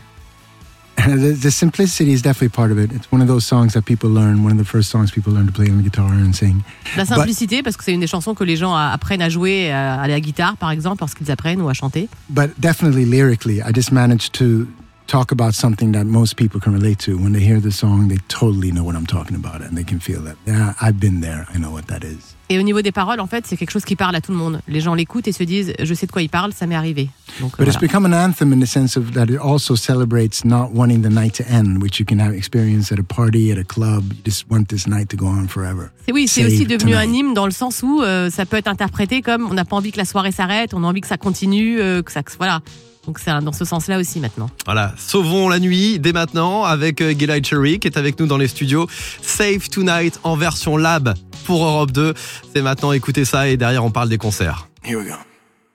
the, 1.08 1.36
the 1.42 1.52
simplicity 1.52 2.14
is 2.14 2.22
definitely 2.22 2.50
part 2.50 2.72
of 2.72 2.78
it. 2.78 2.92
It's 2.92 3.12
one 3.12 3.22
of 3.22 3.28
those 3.28 3.46
songs 3.46 3.74
that 3.74 3.86
people 3.86 4.10
learn. 4.10 4.44
One 4.44 4.52
of 4.52 4.58
the 4.58 4.66
first 4.66 4.90
songs 4.90 5.12
people 5.12 5.34
learn 5.34 5.48
to 5.48 5.52
play 5.52 5.70
on 5.70 5.78
the 5.78 5.84
guitar 5.84 6.14
and 6.14 6.36
sing. 6.36 6.64
La 6.96 7.06
simplicité, 7.06 7.64
parce 7.64 7.76
que 7.76 7.84
c'est 7.84 7.94
une 7.94 8.00
des 8.00 8.08
chansons 8.08 8.36
que 8.36 8.44
les 8.44 8.56
gens 8.56 8.76
apprennent 8.76 9.22
à 9.22 9.30
jouer 9.30 9.72
à, 9.72 10.00
à 10.02 10.08
la 10.08 10.20
guitare, 10.20 10.56
par 10.58 10.70
exemple, 10.70 11.02
lorsqu'ils 11.02 11.32
apprennent 11.32 11.62
ou 11.62 11.70
à 11.70 11.74
chanter. 11.74 12.10
But 12.30 12.60
definitely 12.60 13.06
lyrically, 13.06 13.60
I 13.62 13.72
just 13.74 13.92
managed 13.92 14.34
to 14.34 14.68
talk 15.08 15.32
about 15.32 15.54
something 15.54 15.92
that 15.94 16.06
most 16.06 16.36
people 16.38 16.60
can 16.60 16.74
relate 16.74 17.00
to. 17.06 17.18
When 17.18 17.34
they 17.34 17.42
hear 17.44 17.60
the 17.62 17.72
song, 17.72 18.08
they 18.08 18.18
totally 18.28 18.72
know 18.72 18.84
what 18.84 18.96
I'm 18.96 19.06
talking 19.08 19.36
about, 19.36 19.62
and 19.62 19.76
they 19.78 19.84
can 19.84 20.00
feel 20.00 20.22
that. 20.24 20.36
Yeah, 20.46 20.74
I've 20.82 21.00
been 21.00 21.22
there. 21.22 21.46
I 21.54 21.58
know 21.60 21.72
what 21.72 21.88
that 21.88 22.04
is. 22.04 22.36
Et 22.50 22.60
au 22.60 22.62
niveau 22.62 22.82
des 22.82 22.92
paroles, 22.92 23.20
en 23.20 23.26
fait, 23.26 23.48
c'est 23.48 23.56
quelque 23.58 23.72
chose 23.72 23.86
qui 23.86 23.96
parle 23.96 24.16
à 24.16 24.22
tout 24.22 24.32
le 24.32 24.38
monde. 24.38 24.60
Les 24.68 24.82
gens 24.82 24.94
l'écoutent 24.94 25.28
et 25.28 25.32
se 25.32 25.44
disent, 25.44 25.74
je 25.82 25.94
sais 25.94 26.06
de 26.06 26.12
quoi 26.12 26.22
il 26.22 26.30
parle, 26.30 26.54
ça 26.54 26.68
m'est 26.68 26.76
arrivé. 26.76 27.10
Donc, 27.40 27.58
But 27.58 27.68
it's 27.68 27.78
voilà. 27.78 27.80
become 27.88 28.06
an 28.06 28.14
anthem 28.14 28.52
in 28.54 28.60
the 28.60 28.68
sense 28.68 28.98
of 28.98 29.14
that 29.14 29.26
it 29.30 29.40
also 29.40 29.76
celebrates 29.76 30.44
not 30.46 30.70
wanting 30.74 31.02
the 31.02 31.10
night 31.10 31.34
to 31.36 31.44
end, 31.50 31.82
which 31.82 32.00
you 32.00 32.06
can 32.06 32.20
have 32.20 32.34
experience 32.36 32.92
at 32.92 33.00
a 33.00 33.04
party, 33.04 33.52
at 33.52 33.58
a 33.58 33.64
club. 33.64 34.04
You 34.14 34.20
just 34.26 34.46
want 34.52 34.66
this 34.68 34.86
night 34.88 35.10
to 35.10 35.18
go 35.18 35.26
on 35.26 35.48
forever. 35.48 35.90
C'est 36.06 36.14
oui, 36.14 36.28
c'est 36.28 36.46
aussi 36.46 36.66
devenu 36.66 36.96
un 36.96 37.04
tonight. 37.06 37.18
hymne 37.20 37.34
dans 37.34 37.46
le 37.46 37.52
sens 37.54 37.82
où 37.82 38.02
euh, 38.02 38.30
ça 38.30 38.46
peut 38.46 38.58
être 38.58 38.68
interprété 38.68 39.22
comme 39.22 39.48
on 39.50 39.54
n'a 39.54 39.66
pas 39.66 39.78
envie 39.78 39.92
que 39.92 39.98
la 39.98 40.06
soirée 40.06 40.32
s'arrête, 40.34 40.74
on 40.74 40.84
a 40.84 40.88
envie 40.88 41.02
que 41.02 41.08
ça 41.08 41.18
continue, 41.18 41.80
euh, 41.80 42.04
que 42.04 42.12
ça, 42.12 42.22
voilà. 42.38 42.62
Donc 43.06 43.20
c'est 43.20 43.32
un- 43.32 43.42
dans 43.42 43.52
ce 43.52 43.66
sens-là 43.66 44.00
aussi 44.00 44.20
maintenant. 44.20 44.50
Voilà, 44.66 44.94
sauvons 44.98 45.50
la 45.50 45.60
nuit 45.60 46.00
dès 46.00 46.14
maintenant 46.14 46.64
avec 46.64 47.02
euh, 47.02 47.14
Gilai 47.18 47.44
Cherry 47.44 47.80
qui 47.80 47.88
est 47.88 47.98
avec 47.98 48.20
nous 48.20 48.28
dans 48.28 48.38
les 48.38 48.48
studios. 48.48 48.88
Save 49.22 49.68
Tonight 49.70 50.20
en 50.24 50.36
version 50.38 50.78
lab 50.78 51.14
pour 51.46 51.66
Europe 51.66 51.92
2. 51.92 52.14
C'est 52.54 52.62
maintenant, 52.62 52.92
écoutez 52.94 53.26
ça 53.26 53.48
et 53.50 53.58
derrière 53.58 53.84
on 53.84 53.92
parle 53.92 54.10
des 54.10 54.18
concerts. 54.18 54.68
Here 54.86 54.98
we 54.98 55.08
go. 55.08 55.16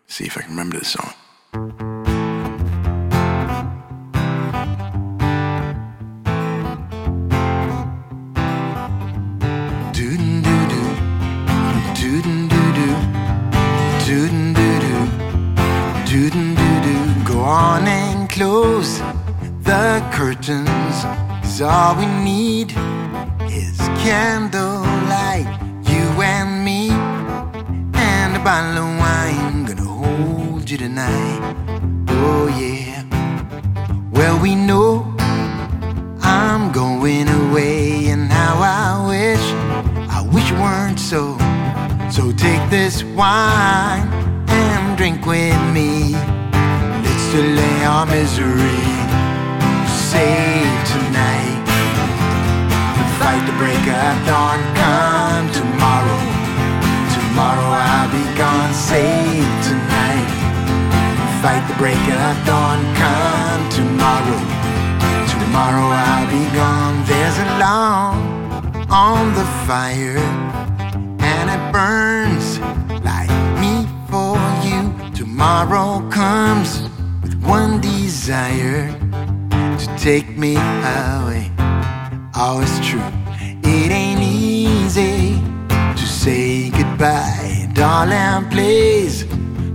See 0.06 0.24
if 0.24 0.36
I 0.36 0.40
can 0.40 0.50
remember 0.50 0.78
this 0.78 0.88
song. 0.92 1.97
Close 18.38 19.00
the 19.66 20.00
curtains. 20.12 20.96
Cause 21.42 21.60
all 21.60 21.96
we 21.96 22.06
need 22.22 22.70
is 23.50 23.76
candlelight, 24.06 25.48
you 25.90 26.06
and 26.22 26.64
me, 26.64 26.90
and 27.94 28.36
a 28.36 28.42
bottle 28.44 28.84
of 28.84 28.98
wine. 29.02 29.64
Gonna 29.64 29.82
hold 29.82 30.70
you 30.70 30.78
tonight. 30.78 31.40
Oh, 32.10 32.46
yeah. 32.46 33.02
Well, 34.12 34.40
we 34.40 34.54
know 34.54 35.16
I'm 36.22 36.70
going 36.70 37.28
away, 37.28 38.06
and 38.06 38.30
how 38.30 38.54
I 38.62 39.08
wish, 39.08 39.46
I 40.16 40.20
wish 40.32 40.48
it 40.52 40.58
weren't 40.60 41.00
so. 41.00 41.36
So 42.08 42.30
take 42.30 42.70
this 42.70 43.02
wine 43.02 44.06
and 44.46 44.96
drink 44.96 45.26
with 45.26 45.60
me. 45.74 46.37
Let's 47.38 47.50
delay 47.50 47.84
our 47.84 48.04
misery. 48.06 48.82
Save 50.10 50.74
tonight. 50.90 51.62
Fight 53.18 53.42
the 53.46 53.54
break 53.62 53.78
of 53.78 54.26
dawn. 54.26 54.58
Come 54.74 55.46
tomorrow. 55.52 56.18
Tomorrow 57.14 57.70
I'll 57.78 58.10
be 58.10 58.26
gone. 58.36 58.74
Save 58.74 59.54
tonight. 59.68 60.30
Fight 61.40 61.62
the 61.68 61.74
break 61.78 62.04
of 62.26 62.34
dawn. 62.44 62.82
Come 62.98 63.68
tomorrow. 63.70 64.42
Tomorrow 65.30 65.86
I'll 65.94 66.26
be 66.26 66.44
gone. 66.56 67.04
There's 67.06 67.38
a 67.38 67.48
log 67.62 68.16
on 68.90 69.32
the 69.34 69.46
fire, 69.64 70.18
and 71.20 71.46
it 71.54 71.72
burns 71.72 72.58
like 73.04 73.30
me 73.62 73.86
for 74.10 74.34
you. 74.66 74.92
Tomorrow 75.14 76.02
comes 76.10 76.87
one 77.48 77.80
desire 77.80 78.92
to 79.78 79.86
take 79.96 80.36
me 80.36 80.56
away. 80.56 81.50
Oh, 82.36 82.60
it's 82.62 82.78
true. 82.86 83.00
It 83.64 83.90
ain't 83.90 84.20
easy 84.20 85.40
to 85.70 86.06
say 86.06 86.68
goodbye, 86.68 87.70
darling. 87.72 88.50
Please 88.50 89.24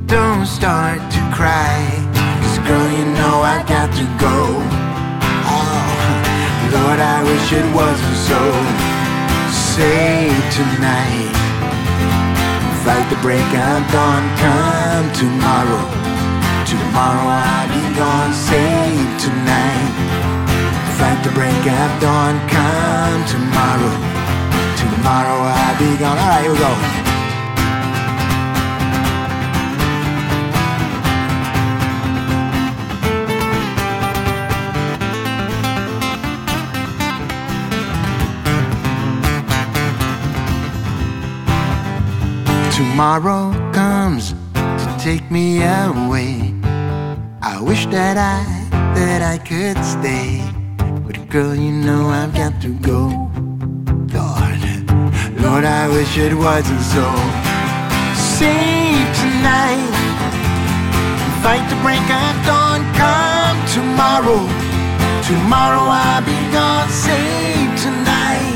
don't 0.05 0.45
start 0.45 0.99
to 0.99 1.21
cry. 1.33 1.81
Cause, 2.41 2.59
girl, 2.59 2.89
you 2.91 3.05
know 3.17 3.41
I 3.41 3.65
got 3.67 3.89
to 3.99 4.05
go. 4.21 4.38
Oh, 5.49 5.83
Lord, 6.75 6.99
I 6.99 7.23
wish 7.25 7.47
it 7.59 7.67
wasn't 7.73 8.19
so. 8.29 8.41
Say 9.49 10.29
tonight. 10.53 11.33
Fight 12.86 13.09
the 13.09 13.19
break 13.25 13.49
of 13.65 13.81
dawn. 13.91 14.23
Come 14.38 15.12
tomorrow. 15.13 16.12
Tomorrow 16.65 17.28
I'll 17.28 17.67
be 17.67 17.84
gone. 17.97 18.34
Save 18.34 19.21
tonight. 19.21 19.91
Fight 20.97 21.19
the 21.23 21.32
break 21.32 21.65
of 21.67 22.02
dawn. 22.02 22.39
Come 22.47 23.26
tomorrow. 23.28 23.93
Tomorrow 24.78 25.39
I'll 25.43 25.78
be 25.78 25.97
gone. 25.99 26.17
All 26.17 26.30
right, 26.30 26.43
here 26.43 26.54
we 26.54 26.58
go. 26.60 27.04
Tomorrow 42.71 43.71
comes 43.73 44.34
take 45.03 45.29
me 45.29 45.57
away. 45.57 46.55
I 47.41 47.59
wish 47.59 47.85
that 47.87 48.15
I 48.15 48.39
that 48.95 49.21
I 49.21 49.37
could 49.37 49.75
stay, 49.83 50.39
but 51.03 51.17
girl, 51.27 51.53
you 51.53 51.73
know 51.73 52.07
I've 52.07 52.33
got 52.33 52.61
to 52.61 52.71
go. 52.79 53.11
Lord, 54.15 54.61
Lord, 55.43 55.65
I 55.65 55.89
wish 55.91 56.17
it 56.17 56.33
wasn't 56.33 56.79
so. 56.95 57.03
Save 58.15 59.07
tonight, 59.19 59.91
fight 61.43 61.65
the 61.67 61.75
break 61.83 62.07
of 62.23 62.35
dawn. 62.47 62.79
Come 62.95 63.59
tomorrow, 63.75 64.39
tomorrow 65.27 65.83
I'll 65.83 66.23
be 66.23 66.39
gone. 66.55 66.87
Save 66.87 67.75
tonight, 67.75 68.55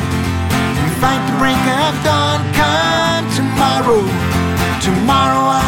fight 1.03 1.23
the 1.27 1.35
break 1.43 1.63
of 1.83 1.93
dawn. 2.07 2.39
Come 2.55 3.25
tomorrow, 3.35 3.99
tomorrow 4.79 5.43
I'll 5.59 5.66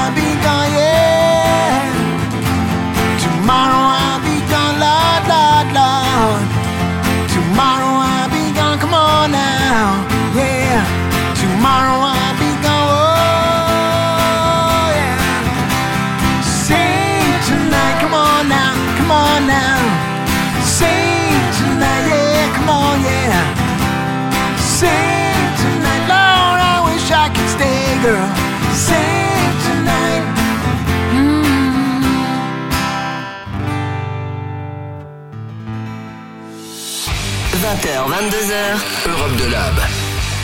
20h, 37.89 38.05
22h, 38.05 39.09
Europe 39.09 39.35
de 39.37 39.51
Lab. 39.51 39.73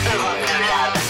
Europe 0.04 0.42
de 0.42 0.56
Lab. 0.66 1.02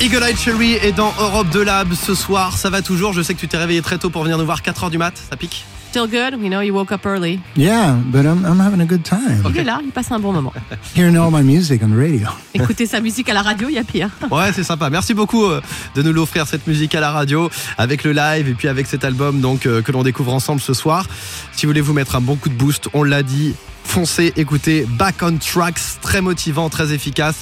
Eagle 0.00 0.22
Eye 0.24 0.36
Cherry 0.36 0.72
est 0.74 0.92
dans 0.92 1.14
Europe 1.18 1.48
de 1.48 1.60
Lab 1.60 1.94
ce 1.94 2.14
soir. 2.14 2.58
Ça 2.58 2.68
va 2.68 2.82
toujours. 2.82 3.14
Je 3.14 3.22
sais 3.22 3.32
que 3.32 3.40
tu 3.40 3.48
t'es 3.48 3.56
réveillé 3.56 3.80
très 3.80 3.96
tôt 3.96 4.10
pour 4.10 4.24
venir 4.24 4.36
nous 4.36 4.44
voir 4.44 4.60
4h 4.60 4.90
du 4.90 4.98
mat. 4.98 5.14
Ça 5.30 5.36
pique 5.36 5.64
Still 5.88 6.06
good? 6.06 6.38
We 6.38 6.50
know 6.50 6.60
you 6.60 6.74
woke 6.74 6.92
up 6.92 7.06
early. 7.06 7.40
Yeah, 7.56 7.96
but 8.06 8.26
I'm, 8.26 8.44
I'm 8.44 8.60
having 8.60 8.80
a 8.82 8.84
good 8.84 9.04
time. 9.04 9.42
Il 9.48 9.58
est 9.58 9.64
là, 9.64 9.80
il 9.82 9.90
passe 9.90 10.10
un 10.10 10.18
bon 10.18 10.32
moment. 10.32 10.52
Hearing 10.96 11.16
all 11.16 11.30
my 11.30 11.42
music 11.42 11.82
on 11.82 11.88
the 11.88 11.96
radio. 11.96 12.28
Écouter 12.54 12.84
sa 12.84 13.00
musique 13.00 13.28
à 13.30 13.34
la 13.34 13.42
radio, 13.42 13.68
il 13.68 13.74
y 13.74 13.78
a 13.78 13.84
pire. 13.84 14.10
Ouais, 14.30 14.52
c'est 14.54 14.64
sympa. 14.64 14.90
Merci 14.90 15.14
beaucoup 15.14 15.46
euh, 15.46 15.62
de 15.94 16.02
nous 16.02 16.12
l'offrir 16.12 16.46
cette 16.46 16.66
musique 16.66 16.94
à 16.94 17.00
la 17.00 17.10
radio 17.10 17.48
avec 17.78 18.04
le 18.04 18.12
live 18.12 18.48
et 18.48 18.54
puis 18.54 18.68
avec 18.68 18.86
cet 18.86 19.04
album 19.04 19.40
donc 19.40 19.64
euh, 19.64 19.80
que 19.80 19.92
l'on 19.92 20.02
découvre 20.02 20.34
ensemble 20.34 20.60
ce 20.60 20.74
soir. 20.74 21.06
Si 21.52 21.64
vous 21.64 21.70
voulez 21.70 21.80
vous 21.80 21.94
mettre 21.94 22.16
un 22.16 22.20
bon 22.20 22.36
coup 22.36 22.50
de 22.50 22.54
boost, 22.54 22.88
on 22.92 23.02
l'a 23.02 23.22
dit, 23.22 23.54
foncez, 23.84 24.32
écoutez 24.36 24.86
Back 24.88 25.16
on 25.22 25.36
Tracks, 25.38 25.80
très 26.00 26.20
motivant, 26.20 26.68
très 26.68 26.92
efficace. 26.92 27.36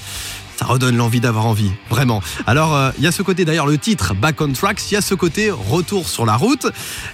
Ça 0.56 0.66
redonne 0.66 0.94
l'envie 0.98 1.20
d'avoir 1.20 1.46
envie, 1.46 1.70
vraiment. 1.88 2.20
Alors, 2.46 2.76
euh, 2.76 2.90
il 2.98 3.04
y 3.04 3.06
a 3.06 3.12
ce 3.12 3.22
côté, 3.22 3.46
d'ailleurs, 3.46 3.66
le 3.66 3.78
titre 3.78 4.14
Back 4.14 4.42
on 4.42 4.52
Tracks, 4.52 4.90
il 4.90 4.94
y 4.94 4.96
a 4.98 5.00
ce 5.00 5.14
côté 5.14 5.50
retour 5.50 6.06
sur 6.06 6.26
la 6.26 6.36
route. 6.36 6.66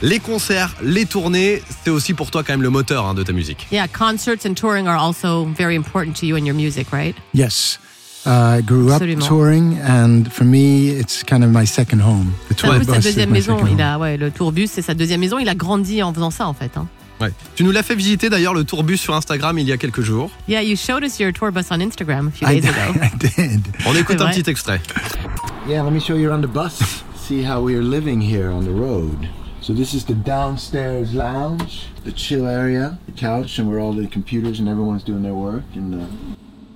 Les 0.02 0.18
concerts, 0.18 0.74
les 0.82 1.06
tournées, 1.06 1.62
c'est 1.84 1.90
aussi 1.90 2.12
pour 2.12 2.32
toi 2.32 2.42
quand 2.42 2.54
même 2.54 2.62
le 2.62 2.70
moteur 2.70 3.06
hein, 3.06 3.14
de 3.14 3.22
ta 3.22 3.32
musique. 3.32 3.68
Yeah, 3.70 3.86
concerts 3.86 4.44
and 4.48 4.54
touring 4.54 4.88
are 4.88 5.00
also 5.00 5.46
very 5.56 5.76
important 5.76 6.14
to 6.18 6.26
you 6.26 6.36
in 6.36 6.44
your 6.44 6.56
music, 6.56 6.88
right? 6.92 7.14
Yes. 7.34 7.78
Uh, 8.26 8.58
I 8.58 8.62
grew 8.62 8.88
up 8.88 8.94
Absolument. 8.94 9.24
touring, 9.28 9.78
and 9.80 10.24
for 10.32 10.42
me, 10.44 10.88
it's 10.88 11.22
kind 11.22 11.44
of 11.44 11.50
my 11.52 11.64
second 11.64 12.00
home. 12.00 12.32
The 12.48 12.54
C'est 12.58 12.66
tour 12.66 12.72
un 12.74 12.78
peu 12.80 12.84
sa 12.86 12.92
bus 12.94 12.98
is 13.04 13.08
deuxième 13.10 13.30
maison. 13.30 13.56
second 13.58 13.68
Il 13.68 13.74
home. 13.74 13.80
a, 13.80 13.98
ouais, 13.98 14.16
le 14.16 14.32
tourbus, 14.32 14.66
c'est 14.72 14.82
sa 14.82 14.94
deuxième 14.94 15.20
maison. 15.20 15.38
Il 15.38 15.48
a 15.48 15.54
grandi 15.54 16.02
en 16.02 16.12
faisant 16.12 16.32
ça, 16.32 16.48
en 16.48 16.52
fait. 16.54 16.72
hein. 16.76 16.88
Ouais. 17.20 17.30
Tu 17.54 17.64
nous 17.64 17.70
l'as 17.70 17.82
fait 17.82 17.94
visiter 17.94 18.28
d'ailleurs 18.28 18.52
le 18.54 18.64
tourbus 18.64 18.98
sur 18.98 19.14
Instagram 19.14 19.58
il 19.58 19.66
y 19.66 19.72
a 19.72 19.76
quelques 19.78 20.02
jours. 20.02 20.30
Yeah, 20.48 20.62
you 20.62 20.76
showed 20.76 21.02
us 21.04 21.18
your 21.18 21.32
tour 21.32 21.50
bus 21.50 21.66
on 21.70 21.78
Instagram 21.80 22.28
a 22.28 22.30
few 22.30 22.46
I 22.46 22.60
days 22.60 22.62
did. 22.62 22.70
ago. 22.70 23.00
I 23.02 23.16
did. 23.18 23.60
On 23.86 23.94
écoute 23.94 24.20
un 24.20 24.28
petit 24.30 24.48
extrait. 24.50 24.80
Yeah, 25.68 25.82
let 25.82 25.92
me 25.92 26.00
show 26.00 26.14
you 26.16 26.28
around 26.30 26.42
the 26.42 26.52
bus. 26.52 27.02
See 27.16 27.42
how 27.42 27.60
we 27.62 27.74
are 27.74 27.82
living 27.82 28.20
here 28.20 28.50
on 28.50 28.64
the 28.64 28.70
road. 28.72 29.28
So 29.62 29.72
this 29.72 29.94
is 29.94 30.04
the 30.04 30.14
downstairs 30.14 31.12
lounge, 31.12 31.88
the 32.04 32.12
chill 32.12 32.46
area, 32.46 32.98
the 33.06 33.12
couch, 33.12 33.58
and 33.58 33.68
where 33.68 33.80
all 33.80 33.92
the 33.92 34.06
computers 34.06 34.60
and 34.60 34.68
everyone's 34.68 35.02
doing 35.02 35.22
their 35.22 35.34
work. 35.34 35.64
And 35.74 35.94
uh, 36.02 36.06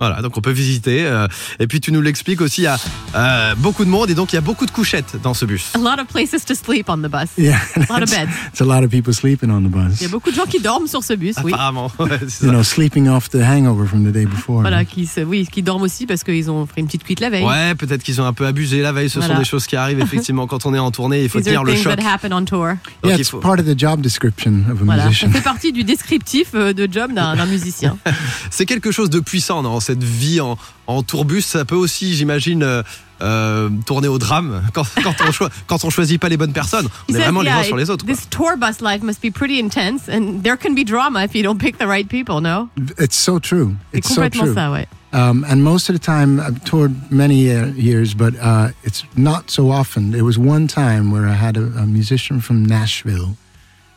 Voilà, 0.01 0.21
donc 0.23 0.35
on 0.35 0.41
peut 0.41 0.51
visiter. 0.51 1.05
euh, 1.05 1.27
et 1.59 1.67
puis 1.67 1.79
tu 1.79 1.91
nous 1.91 2.01
l'expliques 2.01 2.41
aussi, 2.41 2.61
il 2.61 2.63
y 2.63 2.67
a 2.67 2.77
euh, 3.15 3.53
beaucoup 3.55 3.85
de 3.85 3.89
monde 3.89 4.09
et 4.09 4.15
donc 4.15 4.33
il 4.33 4.35
y 4.35 4.37
a 4.37 4.41
beaucoup 4.41 4.65
de 4.65 4.71
couchettes 4.71 5.15
dans 5.21 5.33
ce 5.35 5.45
bus. 5.45 5.71
A 5.75 5.77
lot 5.77 6.01
of 6.01 6.07
places 6.07 6.43
to 6.45 6.55
sleep 6.55 6.89
on 6.89 6.97
the 6.97 7.07
bus. 7.09 7.29
yeah, 7.37 7.59
A 7.75 7.79
lot 7.97 8.03
of 8.03 8.09
beds. 8.09 8.31
It's 8.51 8.61
a 8.61 8.65
lot 8.65 8.83
of 8.83 8.89
people 8.89 9.13
sleeping 9.13 9.51
on 9.51 9.61
the 9.61 9.69
bus. 9.71 9.99
Il 10.01 10.03
y 10.03 10.05
a 10.07 10.09
beaucoup 10.09 10.31
de 10.31 10.35
gens 10.35 10.45
qui 10.47 10.59
dorment 10.59 10.87
sur 10.87 11.03
ce 11.03 11.13
bus, 11.13 11.35
oui. 11.43 11.53
Apparemment. 11.53 11.91
Ouais, 11.99 12.19
You 12.41 12.49
know, 12.49 12.63
sleeping 12.63 13.07
off 13.07 13.29
the 13.29 13.35
hangover 13.43 13.85
from 13.85 14.03
the 14.03 14.11
day 14.11 14.25
before. 14.25 14.61
Voilà, 14.61 14.85
qui, 14.85 15.05
se, 15.05 15.21
oui, 15.21 15.47
qui 15.51 15.61
dorment 15.61 15.83
aussi 15.83 16.07
parce 16.07 16.23
qu'ils 16.23 16.49
ont 16.49 16.65
fait 16.65 16.81
une 16.81 16.87
petite 16.87 17.03
cuite 17.03 17.19
la 17.19 17.29
veille. 17.29 17.43
Ouais, 17.45 17.75
peut-être 17.75 18.01
qu'ils 18.01 18.19
ont 18.21 18.25
un 18.25 18.33
peu 18.33 18.47
abusé 18.47 18.81
la 18.81 18.91
veille. 18.91 19.09
Ce 19.09 19.21
sont 19.21 19.37
des 19.37 19.45
choses 19.45 19.67
qui 19.67 19.75
arrivent 19.75 19.99
effectivement 20.01 20.47
quand 20.47 20.65
on 20.65 20.73
est 20.73 20.79
en 20.79 20.89
tournée. 20.89 21.21
Il 21.23 21.29
faut 21.29 21.37
are 21.47 21.63
le 21.63 21.75
choc. 21.75 21.95
that 21.95 22.03
happen 22.11 22.33
on 22.33 22.43
tour. 22.45 22.67
Donc, 22.67 22.77
Yeah, 23.11 23.17
it's 23.17 23.29
faut- 23.29 23.39
part 23.39 23.59
of 23.59 23.65
the 23.65 23.77
job 23.77 24.01
description 24.01 24.63
of 24.71 24.81
a 24.81 24.83
Voilà, 24.83 25.03
ça 25.03 25.07
musician. 25.09 25.29
fait 25.31 25.41
partie 25.41 25.71
du 25.71 25.83
descriptif 25.83 26.49
euh, 26.55 26.73
de 26.73 26.87
job 26.91 27.13
d'un 27.13 27.45
musicien. 27.45 27.97
C'est 28.49 28.65
quelque 28.65 28.91
chose 28.91 29.09
de 29.09 29.19
puissant 29.19 29.61
dans 29.61 29.79
cette 29.91 30.03
vie 30.03 30.39
en, 30.41 30.57
en 30.87 31.03
tourbus. 31.03 31.41
Ça 31.41 31.65
peut 31.65 31.75
aussi, 31.75 32.15
j'imagine, 32.15 32.63
euh, 32.63 32.83
euh, 33.21 33.69
tourner 33.85 34.07
au 34.07 34.17
drame 34.17 34.63
quand, 34.73 34.85
quand, 35.03 35.13
on 35.27 35.31
choi- 35.31 35.49
quand 35.67 35.83
on 35.85 35.89
choisit 35.89 36.19
pas 36.19 36.29
les 36.29 36.37
bonnes 36.37 36.53
personnes. 36.53 36.87
On 36.87 36.89
He 37.07 37.11
est 37.11 37.13
says, 37.17 37.23
vraiment 37.23 37.41
les 37.41 37.49
yeah, 37.49 37.59
uns 37.59 37.63
sur 37.63 37.77
les 37.77 37.89
autres. 37.89 38.05
quoi. 38.05 38.13
This 38.15 38.27
tour 38.29 38.57
bus 38.57 38.81
life 38.81 39.03
must 39.03 39.21
be 39.21 39.31
pretty 39.31 39.59
intense, 39.59 40.09
and 40.09 40.41
there 40.43 40.57
can 40.57 40.73
be 40.73 40.83
drama 40.83 41.23
if 41.23 41.35
you 41.35 41.43
don't 41.43 41.59
pick 41.59 41.77
the 41.77 41.85
right 41.87 42.07
people. 42.07 42.41
No, 42.41 42.69
It's 42.97 43.15
so 43.15 43.39
true. 43.39 43.75
c'est 43.91 43.97
It's 43.99 44.07
so 44.09 44.15
complètement 44.21 44.45
true. 44.45 44.53
ça, 44.55 44.71
ouais. 44.71 44.87
Um, 45.13 45.43
and 45.47 45.57
most 45.61 45.89
of 45.89 45.95
the 45.95 45.99
time, 45.99 46.39
I've 46.39 46.63
toured 46.63 46.93
many 47.11 47.51
uh, 47.51 47.65
years, 47.75 48.13
but 48.15 48.33
uh, 48.41 48.69
it's 48.85 49.03
not 49.17 49.51
so 49.51 49.69
often. 49.69 50.11
There 50.11 50.23
was 50.23 50.37
one 50.37 50.67
time 50.67 51.11
where 51.11 51.27
I 51.27 51.33
had 51.35 51.57
a, 51.57 51.65
a 51.77 51.85
musician 51.85 52.39
from 52.39 52.65
Nashville, 52.65 53.35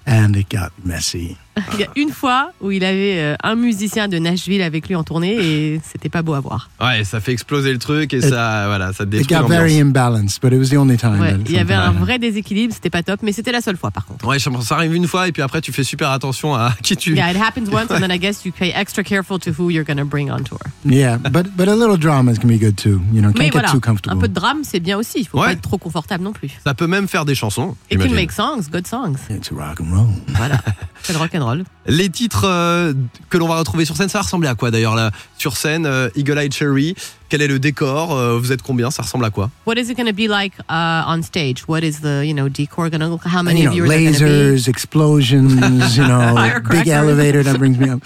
and 0.07 0.35
it 0.37 0.49
got 0.49 0.73
messy. 0.85 1.39
Il 1.75 1.81
y 1.81 1.85
a 1.85 1.89
une 1.97 2.11
fois 2.11 2.51
où 2.61 2.71
il 2.71 2.85
avait 2.85 3.19
euh, 3.21 3.37
un 3.43 3.55
musicien 3.55 4.09
de 4.09 4.19
Nashville 4.19 4.63
avec 4.63 4.89
lui 4.89 4.97
en 4.97 5.05
tournée 5.05 5.35
et 5.35 5.81
c'était 5.85 6.09
pas 6.09 6.23
beau 6.23 6.35
à 6.35 6.41
voir. 6.41 6.69
Ouais, 6.81 7.05
ça 7.05 7.21
fait 7.21 7.33
exploser 7.33 7.73
le 7.73 7.79
truc 7.79 8.13
et 8.13 8.21
ça, 8.21 8.65
voilà, 8.67 8.93
ça 8.93 9.05
It 9.05 9.11
détruit 9.11 9.37
got 9.39 9.47
very 9.47 9.71
l'ambiance. 9.79 9.81
imbalanced, 9.89 10.41
but 10.43 10.53
it 10.53 10.59
was 10.59 10.69
the 10.71 10.77
only 10.79 10.97
time. 10.97 11.21
Ouais, 11.21 11.33
that 11.33 11.39
il 11.47 11.53
y 11.53 11.59
avait 11.59 11.75
un 11.75 11.93
vrai 11.93 12.19
déséquilibre, 12.19 12.75
c'était 12.75 12.91
pas 12.91 13.03
top, 13.03 13.21
mais 13.23 13.33
c'était 13.33 13.53
la 13.53 13.61
seule 13.61 13.77
fois 13.77 13.91
par 13.91 14.05
contre. 14.07 14.27
Ouais, 14.27 14.39
ça 14.39 14.51
arrive 14.71 14.95
une 14.95 15.07
fois 15.07 15.29
et 15.29 15.33
puis 15.33 15.43
après 15.43 15.61
tu 15.61 15.73
fais 15.73 15.85
super 15.85 16.11
attention 16.11 16.55
à 16.55 16.73
qui 16.83 16.97
tu. 16.97 17.15
Yeah, 17.15 17.31
it 17.31 17.37
happens 17.37 17.69
once, 17.73 17.91
and 17.91 18.01
then 18.01 18.11
I 18.11 18.19
guess 18.19 18.45
you 18.45 18.53
pay 18.53 18.73
extra 18.75 19.05
careful 19.05 19.39
to 19.41 19.51
who 19.57 19.71
you're 19.71 19.85
gonna 19.87 20.05
bring 20.05 20.31
on 20.31 20.43
tour. 20.43 20.59
Yeah, 20.85 21.19
but 21.19 21.47
but 21.57 21.69
a 21.69 21.75
little 21.77 21.97
drama 21.99 22.35
can 22.35 22.49
be 22.49 22.59
good 22.59 22.77
too. 22.77 23.01
You 23.13 23.21
know, 23.23 23.29
Mais 23.29 23.33
can't 23.35 23.45
get 23.45 23.51
voilà, 23.53 23.71
too 23.71 23.77
un 23.77 23.81
comfortable. 23.81 24.21
peu 24.21 24.29
de 24.29 24.35
drame, 24.35 24.63
c'est 24.65 24.81
bien 24.81 24.99
aussi. 24.99 25.21
Il 25.21 25.27
faut 25.29 25.39
Ouais. 25.39 25.47
pas 25.47 25.53
être 25.53 25.63
trop 25.63 25.79
confortable 25.79 26.25
non 26.25 26.33
plus. 26.33 26.51
Ça 26.65 26.75
peut 26.75 26.87
même 26.89 27.07
faire 27.09 27.25
des 27.25 27.35
chansons. 27.35 27.77
It 27.91 28.01
can 28.01 28.11
make 28.13 28.33
songs, 28.33 28.63
good 28.73 28.87
songs. 28.87 29.17
It's 29.31 29.51
rock 29.53 29.81
and 29.81 29.95
roll. 29.95 30.09
Voilà, 30.37 30.59
c'est 31.03 31.13
le 31.13 31.19
rock 31.19 31.31
and 31.35 31.39
roll. 31.39 31.44
Les 31.87 32.09
titres 32.09 32.45
euh, 32.45 32.93
que 33.31 33.39
l'on 33.39 33.49
va 33.49 33.57
retrouver 33.59 33.85
sur 33.85 33.97
scène, 33.97 34.09
ça 34.09 34.19
va 34.19 34.23
ressembler 34.23 34.49
à 34.49 34.55
quoi 34.55 34.71
d'ailleurs 34.71 34.95
là 34.95 35.11
Sur 35.37 35.57
scène, 35.57 35.87
euh, 35.87 36.09
Eagle 36.17 36.39
Eye 36.39 36.51
Cherry, 36.51 36.95
quel 37.29 37.43
est 37.43 37.49
le 37.49 37.59
décor 37.59 38.13
Euh, 38.17 38.39
Vous 38.39 38.53
êtes 38.53 38.63
combien 38.63 38.91
Ça 38.91 39.03
ressemble 39.03 39.25
à 39.25 39.31
quoi? 39.31 39.51
What 39.67 39.75
is 39.75 39.91
it 39.91 39.97
going 39.97 40.07
to 40.07 40.13
be 40.15 40.29
like 40.29 40.55
uh, 40.71 41.05
on 41.07 41.23
stage? 41.23 41.65
What 41.69 41.81
is 41.83 42.01
the 42.01 42.25
you 42.25 42.35
know 42.35 42.49
decor 42.49 42.89
going 42.91 43.01
to 43.01 43.09
look? 43.09 43.23
How 43.27 43.43
many 43.43 43.63
you 43.63 43.69
of 43.69 43.75
know, 43.75 43.77
you 43.77 43.85
are 43.85 43.89
there 43.89 44.13
going 44.13 44.19
to 44.19 44.25
be? 44.25 44.31
lasers, 44.31 44.69
explosions, 44.69 45.97
you 45.97 46.07
know, 46.07 46.61
big 46.71 46.89
elevator 46.89 47.43
that 47.43 47.59
brings 47.59 47.79
me 47.79 47.91
up. 47.91 48.01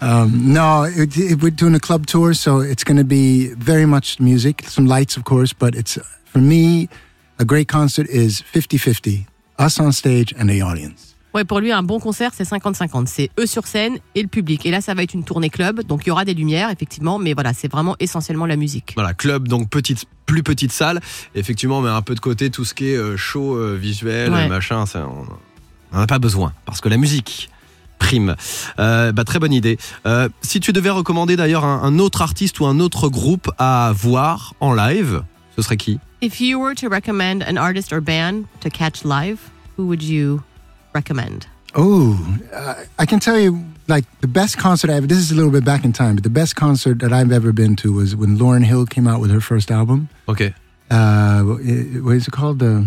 Um, 0.00 0.52
no, 0.52 0.84
it, 0.84 1.16
it, 1.16 1.42
we're 1.42 1.50
doing 1.50 1.74
a 1.74 1.80
club 1.80 2.06
tour, 2.06 2.32
so 2.34 2.60
it's 2.60 2.84
going 2.84 2.98
to 2.98 3.04
be 3.04 3.48
very 3.54 3.84
much 3.86 4.20
music, 4.20 4.62
some 4.68 4.86
lights, 4.86 5.16
of 5.16 5.24
course, 5.24 5.52
but 5.52 5.74
it's, 5.74 5.98
for 6.24 6.38
me, 6.38 6.88
a 7.40 7.44
great 7.44 7.66
concert 7.66 8.06
is 8.08 8.40
50-50, 8.40 9.26
us 9.58 9.80
on 9.80 9.90
stage 9.92 10.32
and 10.38 10.48
the 10.48 10.60
audience. 10.62 11.07
Ouais, 11.38 11.44
pour 11.44 11.60
lui, 11.60 11.70
un 11.70 11.84
bon 11.84 12.00
concert, 12.00 12.32
c'est 12.34 12.42
50-50. 12.42 13.06
C'est 13.06 13.30
eux 13.38 13.46
sur 13.46 13.64
scène 13.68 13.98
et 14.16 14.22
le 14.22 14.26
public. 14.28 14.66
Et 14.66 14.72
là, 14.72 14.80
ça 14.80 14.92
va 14.94 15.04
être 15.04 15.14
une 15.14 15.22
tournée 15.22 15.50
club, 15.50 15.84
donc 15.84 16.02
il 16.04 16.08
y 16.08 16.10
aura 16.10 16.24
des 16.24 16.34
lumières, 16.34 16.68
effectivement, 16.70 17.20
mais 17.20 17.32
voilà, 17.32 17.52
c'est 17.52 17.70
vraiment 17.70 17.94
essentiellement 18.00 18.44
la 18.46 18.56
musique. 18.56 18.92
Voilà, 18.96 19.14
club, 19.14 19.46
donc 19.46 19.70
petite, 19.70 20.06
plus 20.26 20.42
petite 20.42 20.72
salle. 20.72 21.00
Effectivement, 21.36 21.78
on 21.78 21.82
met 21.82 21.90
un 21.90 22.02
peu 22.02 22.16
de 22.16 22.20
côté 22.20 22.50
tout 22.50 22.64
ce 22.64 22.74
qui 22.74 22.88
est 22.90 22.96
euh, 22.96 23.16
show 23.16 23.54
euh, 23.56 23.76
visuel, 23.80 24.32
Ouais. 24.32 24.48
machin. 24.48 24.84
Ça, 24.86 25.06
on 25.08 25.96
n'en 25.96 26.02
a 26.02 26.08
pas 26.08 26.18
besoin 26.18 26.52
parce 26.66 26.80
que 26.80 26.88
la 26.88 26.96
musique 26.96 27.50
prime. 28.00 28.34
Euh, 28.80 29.12
bah, 29.12 29.22
très 29.22 29.38
bonne 29.38 29.52
idée. 29.52 29.78
Euh, 30.06 30.28
si 30.42 30.58
tu 30.58 30.72
devais 30.72 30.90
recommander 30.90 31.36
d'ailleurs 31.36 31.64
un, 31.64 31.82
un 31.84 32.00
autre 32.00 32.20
artiste 32.22 32.58
ou 32.58 32.66
un 32.66 32.80
autre 32.80 33.08
groupe 33.08 33.48
à 33.58 33.92
voir 33.94 34.54
en 34.58 34.72
live, 34.74 35.22
ce 35.54 35.62
serait 35.62 35.76
qui? 35.76 36.00
If 36.20 36.40
you 36.40 36.58
were 36.60 36.74
to 36.74 36.88
recommend 36.88 37.44
an 37.48 37.56
artist 37.56 37.92
or 37.92 38.00
band 38.00 38.42
to 38.60 38.70
catch 38.70 39.04
live, 39.04 39.38
who 39.76 39.84
would 39.84 40.02
you 40.02 40.40
recommend? 40.98 41.46
Oh, 41.74 42.16
uh, 42.52 42.74
I 42.98 43.06
can 43.06 43.20
tell 43.20 43.38
you, 43.38 43.50
like, 43.86 44.04
the 44.20 44.28
best 44.40 44.56
concert 44.56 44.90
I 44.90 44.94
ever, 44.94 45.06
this 45.06 45.18
is 45.18 45.30
a 45.30 45.34
little 45.34 45.52
bit 45.52 45.64
back 45.64 45.84
in 45.84 45.92
time, 45.92 46.14
but 46.14 46.24
the 46.24 46.36
best 46.40 46.54
concert 46.56 46.98
that 47.00 47.12
I've 47.12 47.32
ever 47.32 47.52
been 47.52 47.76
to 47.76 47.92
was 47.92 48.14
when 48.20 48.38
Lauren 48.38 48.64
Hill 48.64 48.86
came 48.86 49.06
out 49.10 49.20
with 49.22 49.30
her 49.30 49.40
first 49.40 49.70
album. 49.70 50.08
Ok. 50.26 50.52
uh, 50.90 51.42
what 51.42 52.16
is 52.16 52.26
it 52.26 52.32
called? 52.32 52.62
Uh, 52.62 52.82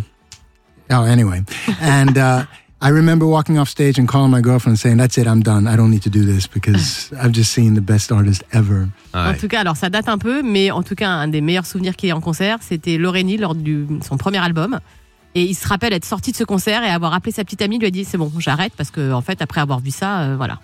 oh, 0.89 1.04
anyway. 1.04 1.43
And 1.82 2.17
uh, 2.17 2.45
I 2.82 2.89
remember 2.89 3.28
walking 3.28 3.58
off 3.60 3.69
stage 3.69 4.00
and 4.00 4.08
calling 4.08 4.32
my 4.32 4.41
girlfriend 4.41 4.74
and 4.74 4.80
saying, 4.80 4.97
That's 4.97 5.17
it, 5.17 5.28
I'm 5.28 5.41
done. 5.41 5.67
I 5.67 5.76
don't 5.76 5.91
need 5.91 6.04
to 6.04 6.10
do 6.10 6.26
this 6.26 6.47
because 6.47 7.13
I've 7.21 7.32
just 7.32 7.52
seen 7.52 7.76
the 7.76 7.82
best 7.82 8.12
artist 8.12 8.43
ever. 8.52 8.88
En 9.13 9.32
ouais. 9.32 9.38
tout 9.38 9.47
cas, 9.47 9.60
alors 9.62 9.78
ça 9.78 9.89
date 9.89 10.10
un 10.10 10.17
peu, 10.17 10.41
mais 10.41 10.71
en 10.71 10.84
tout 10.84 10.95
cas, 10.95 11.10
un 11.10 11.28
des 11.28 11.41
meilleurs 11.41 11.65
souvenirs 11.65 11.95
qu'il 11.95 12.10
ait 12.10 12.13
en 12.13 12.21
concert, 12.21 12.58
c'était 12.62 12.97
Loreni 12.97 13.38
lors 13.38 13.56
de 13.56 13.86
son 14.02 14.17
premier 14.17 14.39
album. 14.39 14.80
Et 15.36 15.44
il 15.44 15.56
se 15.56 15.67
rappelle 15.67 15.94
être 15.94 16.06
sorti 16.06 16.32
de 16.32 16.38
ce 16.38 16.44
concert 16.44 16.84
et 16.84 16.89
avoir 16.89 17.13
appelé 17.13 17.32
sa 17.32 17.44
petite 17.44 17.62
amie, 17.62 17.80
lui 17.80 17.88
a 17.88 17.91
dit 17.91 18.04
c'est 18.04 18.17
bon, 18.17 18.32
j'arrête 18.38 18.74
parce 18.76 18.91
que 18.91 19.13
en 19.13 19.22
fait, 19.22 19.41
après 19.41 19.62
avoir 19.62 19.80
vu 19.80 19.91
ça, 19.91 20.22
euh, 20.22 20.36
voilà. 20.36 20.60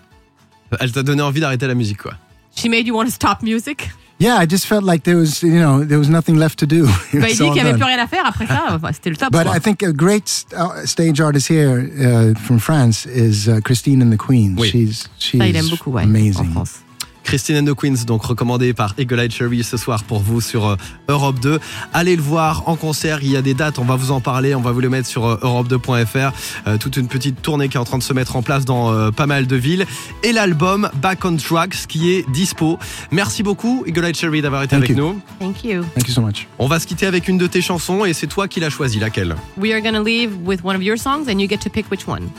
Elle 0.80 0.92
t'a 0.92 1.02
donné 1.02 1.22
envie 1.22 1.40
d'arrêter 1.40 1.66
la 1.66 1.74
musique, 1.74 2.02
quoi. 2.02 2.12
She 2.54 2.66
made 2.66 2.86
you 2.86 2.94
want 2.94 3.06
to 3.06 3.10
stop 3.10 3.42
music? 3.42 3.88
Yeah, 4.20 4.36
I 4.42 4.46
just 4.50 4.66
felt 4.66 4.82
like 4.82 5.04
there 5.04 5.16
was, 5.16 5.42
you 5.42 5.60
know, 5.60 5.84
there 5.84 5.98
was 5.98 6.08
nothing 6.08 6.36
left 6.36 6.58
to 6.58 6.66
do. 6.66 6.86
Bah, 7.14 7.28
il 7.30 7.36
dit 7.36 7.36
qu'il 7.36 7.52
n'y 7.52 7.60
avait 7.60 7.74
plus 7.74 7.84
rien 7.84 8.02
à 8.02 8.08
faire 8.08 8.26
après 8.26 8.46
ça. 8.46 8.64
Enfin, 8.70 8.90
c'était 8.92 9.10
le 9.10 9.16
top. 9.16 9.30
But 9.30 9.44
quoi. 9.44 9.56
I 9.56 9.60
think 9.60 9.82
a 9.84 9.92
great 9.92 10.44
uh, 10.52 10.84
stage 10.84 11.20
artist 11.20 11.48
here 11.48 11.78
uh, 11.78 12.34
from 12.34 12.58
France 12.58 13.06
is 13.06 13.48
uh, 13.48 13.60
Christine 13.62 14.02
and 14.02 14.10
the 14.10 14.18
Queens. 14.18 14.56
Oui. 14.58 14.70
She's 14.70 15.08
she's 15.18 15.38
Ça, 15.38 15.46
il 15.46 15.54
aime 15.56 15.68
beaucoup, 15.68 15.92
ouais, 15.92 16.02
en 16.02 16.08
amazing. 16.08 16.50
France. 16.50 16.80
Christine 17.28 17.58
and 17.58 17.70
the 17.70 17.74
Queens, 17.74 18.06
donc 18.06 18.24
recommandé 18.24 18.72
par 18.72 18.94
Eagle 18.96 19.20
Eye 19.20 19.30
Cherry 19.30 19.62
ce 19.62 19.76
soir 19.76 20.02
pour 20.02 20.20
vous 20.20 20.40
sur 20.40 20.66
euh, 20.66 20.76
Europe 21.08 21.38
2. 21.40 21.60
Allez 21.92 22.16
le 22.16 22.22
voir 22.22 22.66
en 22.70 22.74
concert, 22.74 23.18
il 23.22 23.30
y 23.30 23.36
a 23.36 23.42
des 23.42 23.52
dates, 23.52 23.78
on 23.78 23.84
va 23.84 23.96
vous 23.96 24.12
en 24.12 24.20
parler, 24.22 24.54
on 24.54 24.62
va 24.62 24.72
vous 24.72 24.80
les 24.80 24.88
mettre 24.88 25.06
sur 25.06 25.26
euh, 25.26 25.36
europe2.fr. 25.42 26.32
Euh, 26.66 26.78
toute 26.78 26.96
une 26.96 27.06
petite 27.06 27.42
tournée 27.42 27.68
qui 27.68 27.76
est 27.76 27.80
en 27.80 27.84
train 27.84 27.98
de 27.98 28.02
se 28.02 28.14
mettre 28.14 28.34
en 28.36 28.40
place 28.40 28.64
dans 28.64 29.12
pas 29.12 29.26
mal 29.26 29.46
de 29.46 29.56
villes. 29.56 29.84
Et 30.22 30.32
l'album 30.32 30.88
Back 31.02 31.22
on 31.26 31.36
Tracks 31.36 31.86
qui 31.86 32.12
est 32.12 32.24
dispo. 32.30 32.78
Merci 33.10 33.42
beaucoup 33.42 33.84
Eagle 33.86 34.06
Eye 34.06 34.14
Cherry 34.14 34.40
d'avoir 34.40 34.62
été 34.62 34.70
Thank 34.70 34.84
avec 34.84 34.96
you. 34.96 34.96
nous. 34.96 35.20
Thank 35.38 35.64
you. 35.64 35.82
Thank 35.94 36.08
you 36.08 36.14
so 36.14 36.22
much. 36.22 36.46
On 36.58 36.66
va 36.66 36.80
se 36.80 36.86
quitter 36.86 37.04
avec 37.04 37.28
une 37.28 37.36
de 37.36 37.46
tes 37.46 37.60
chansons 37.60 38.06
et 38.06 38.14
c'est 38.14 38.26
toi 38.26 38.48
qui 38.48 38.58
l'as 38.58 38.70
choisie, 38.70 39.00
laquelle? 39.00 39.36
We 39.58 39.70
are 39.74 39.82
going 39.82 39.92
to 39.92 40.02
leave 40.02 40.30
with 40.46 40.64
one 40.64 40.76
of 40.76 40.82
your 40.82 40.96
songs 40.96 41.28
and 41.28 41.38
you 41.38 41.46
get 41.46 41.58
to 41.58 41.68
pick 41.68 41.90
which 41.90 42.08
one. 42.08 42.30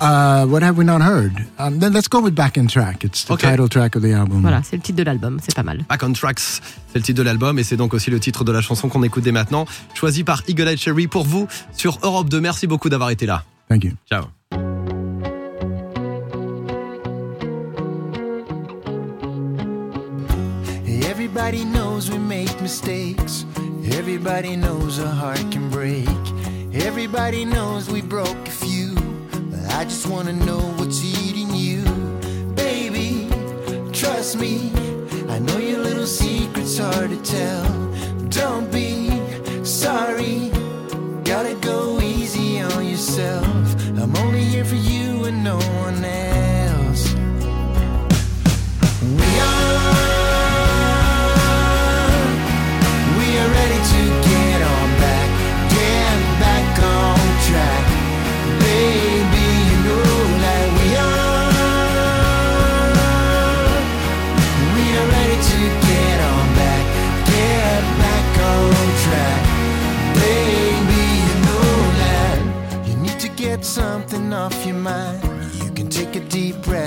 Uh, 0.00 0.46
what 0.46 0.62
have 0.62 0.76
we 0.76 0.84
not 0.84 1.00
heard? 1.00 1.32
Um, 1.58 1.78
then 1.78 1.92
let's 1.92 2.08
go 2.08 2.20
with 2.20 2.34
Back 2.34 2.56
in 2.56 2.66
Track. 2.66 3.04
It's 3.04 3.24
the 3.24 3.34
Okay. 3.34 3.50
title 3.50 3.68
track 3.68 3.94
of 3.94 4.02
the 4.02 4.12
album. 4.12 4.40
Voilà, 4.42 4.62
c'est 4.64 4.76
le 4.76 4.82
titre 4.82 4.98
de 4.98 5.04
l'album, 5.04 5.38
c'est 5.42 5.54
pas 5.54 5.62
mal. 5.62 5.84
Back 5.88 6.02
on 6.02 6.12
Tracks, 6.12 6.40
c'est 6.40 6.96
le 6.96 7.02
titre 7.02 7.18
de 7.18 7.22
l'album 7.22 7.58
et 7.58 7.62
c'est 7.64 7.76
donc 7.76 7.94
aussi 7.94 8.10
le 8.10 8.18
titre 8.18 8.42
de 8.44 8.50
la 8.52 8.60
chanson 8.60 8.88
qu'on 8.88 9.02
écoute 9.04 9.22
dès 9.22 9.32
maintenant, 9.32 9.64
choisi 9.94 10.24
par 10.24 10.42
Eagle 10.48 10.68
Eye 10.68 10.76
Cherry 10.78 11.06
pour 11.06 11.24
vous 11.24 11.46
sur 11.76 11.98
Europe 12.02 12.28
2. 12.28 12.40
Merci 12.40 12.66
beaucoup 12.66 12.88
d'avoir 12.88 13.10
été 13.10 13.26
là. 13.26 13.44
Thank 13.68 13.84
you. 13.84 13.92
Ciao. 14.10 14.24
Everybody 21.10 21.64
knows 21.64 22.10
we 22.10 22.18
make 22.18 22.60
mistakes. 22.60 23.44
Everybody 23.92 24.56
knows 24.56 24.98
a 24.98 25.08
heart 25.08 25.40
can 25.50 25.68
break. 25.70 26.08
Everybody 26.74 27.44
knows 27.44 27.90
we 27.90 28.00
broke 28.00 28.48
I 29.82 29.84
just 29.84 30.06
wanna 30.06 30.32
know 30.32 30.60
what's 30.76 31.02
eating 31.02 31.52
you. 31.56 31.82
Baby, 32.54 33.28
trust 33.90 34.38
me. 34.38 34.70
I 35.28 35.40
know 35.40 35.58
your 35.58 35.80
little 35.80 36.06
secret's 36.06 36.78
hard 36.78 37.10
to 37.10 37.20
tell. 37.20 37.64
Don't 38.28 38.70
be 38.70 39.10
sorry. 39.64 40.52
Gotta 41.24 41.56
go 41.60 41.98
easy 41.98 42.60
on 42.60 42.86
yourself. 42.86 43.74
I'm 44.00 44.14
only 44.18 44.44
here 44.44 44.64
for 44.64 44.76
you 44.76 44.91
deep 76.28 76.56
breath, 76.62 76.81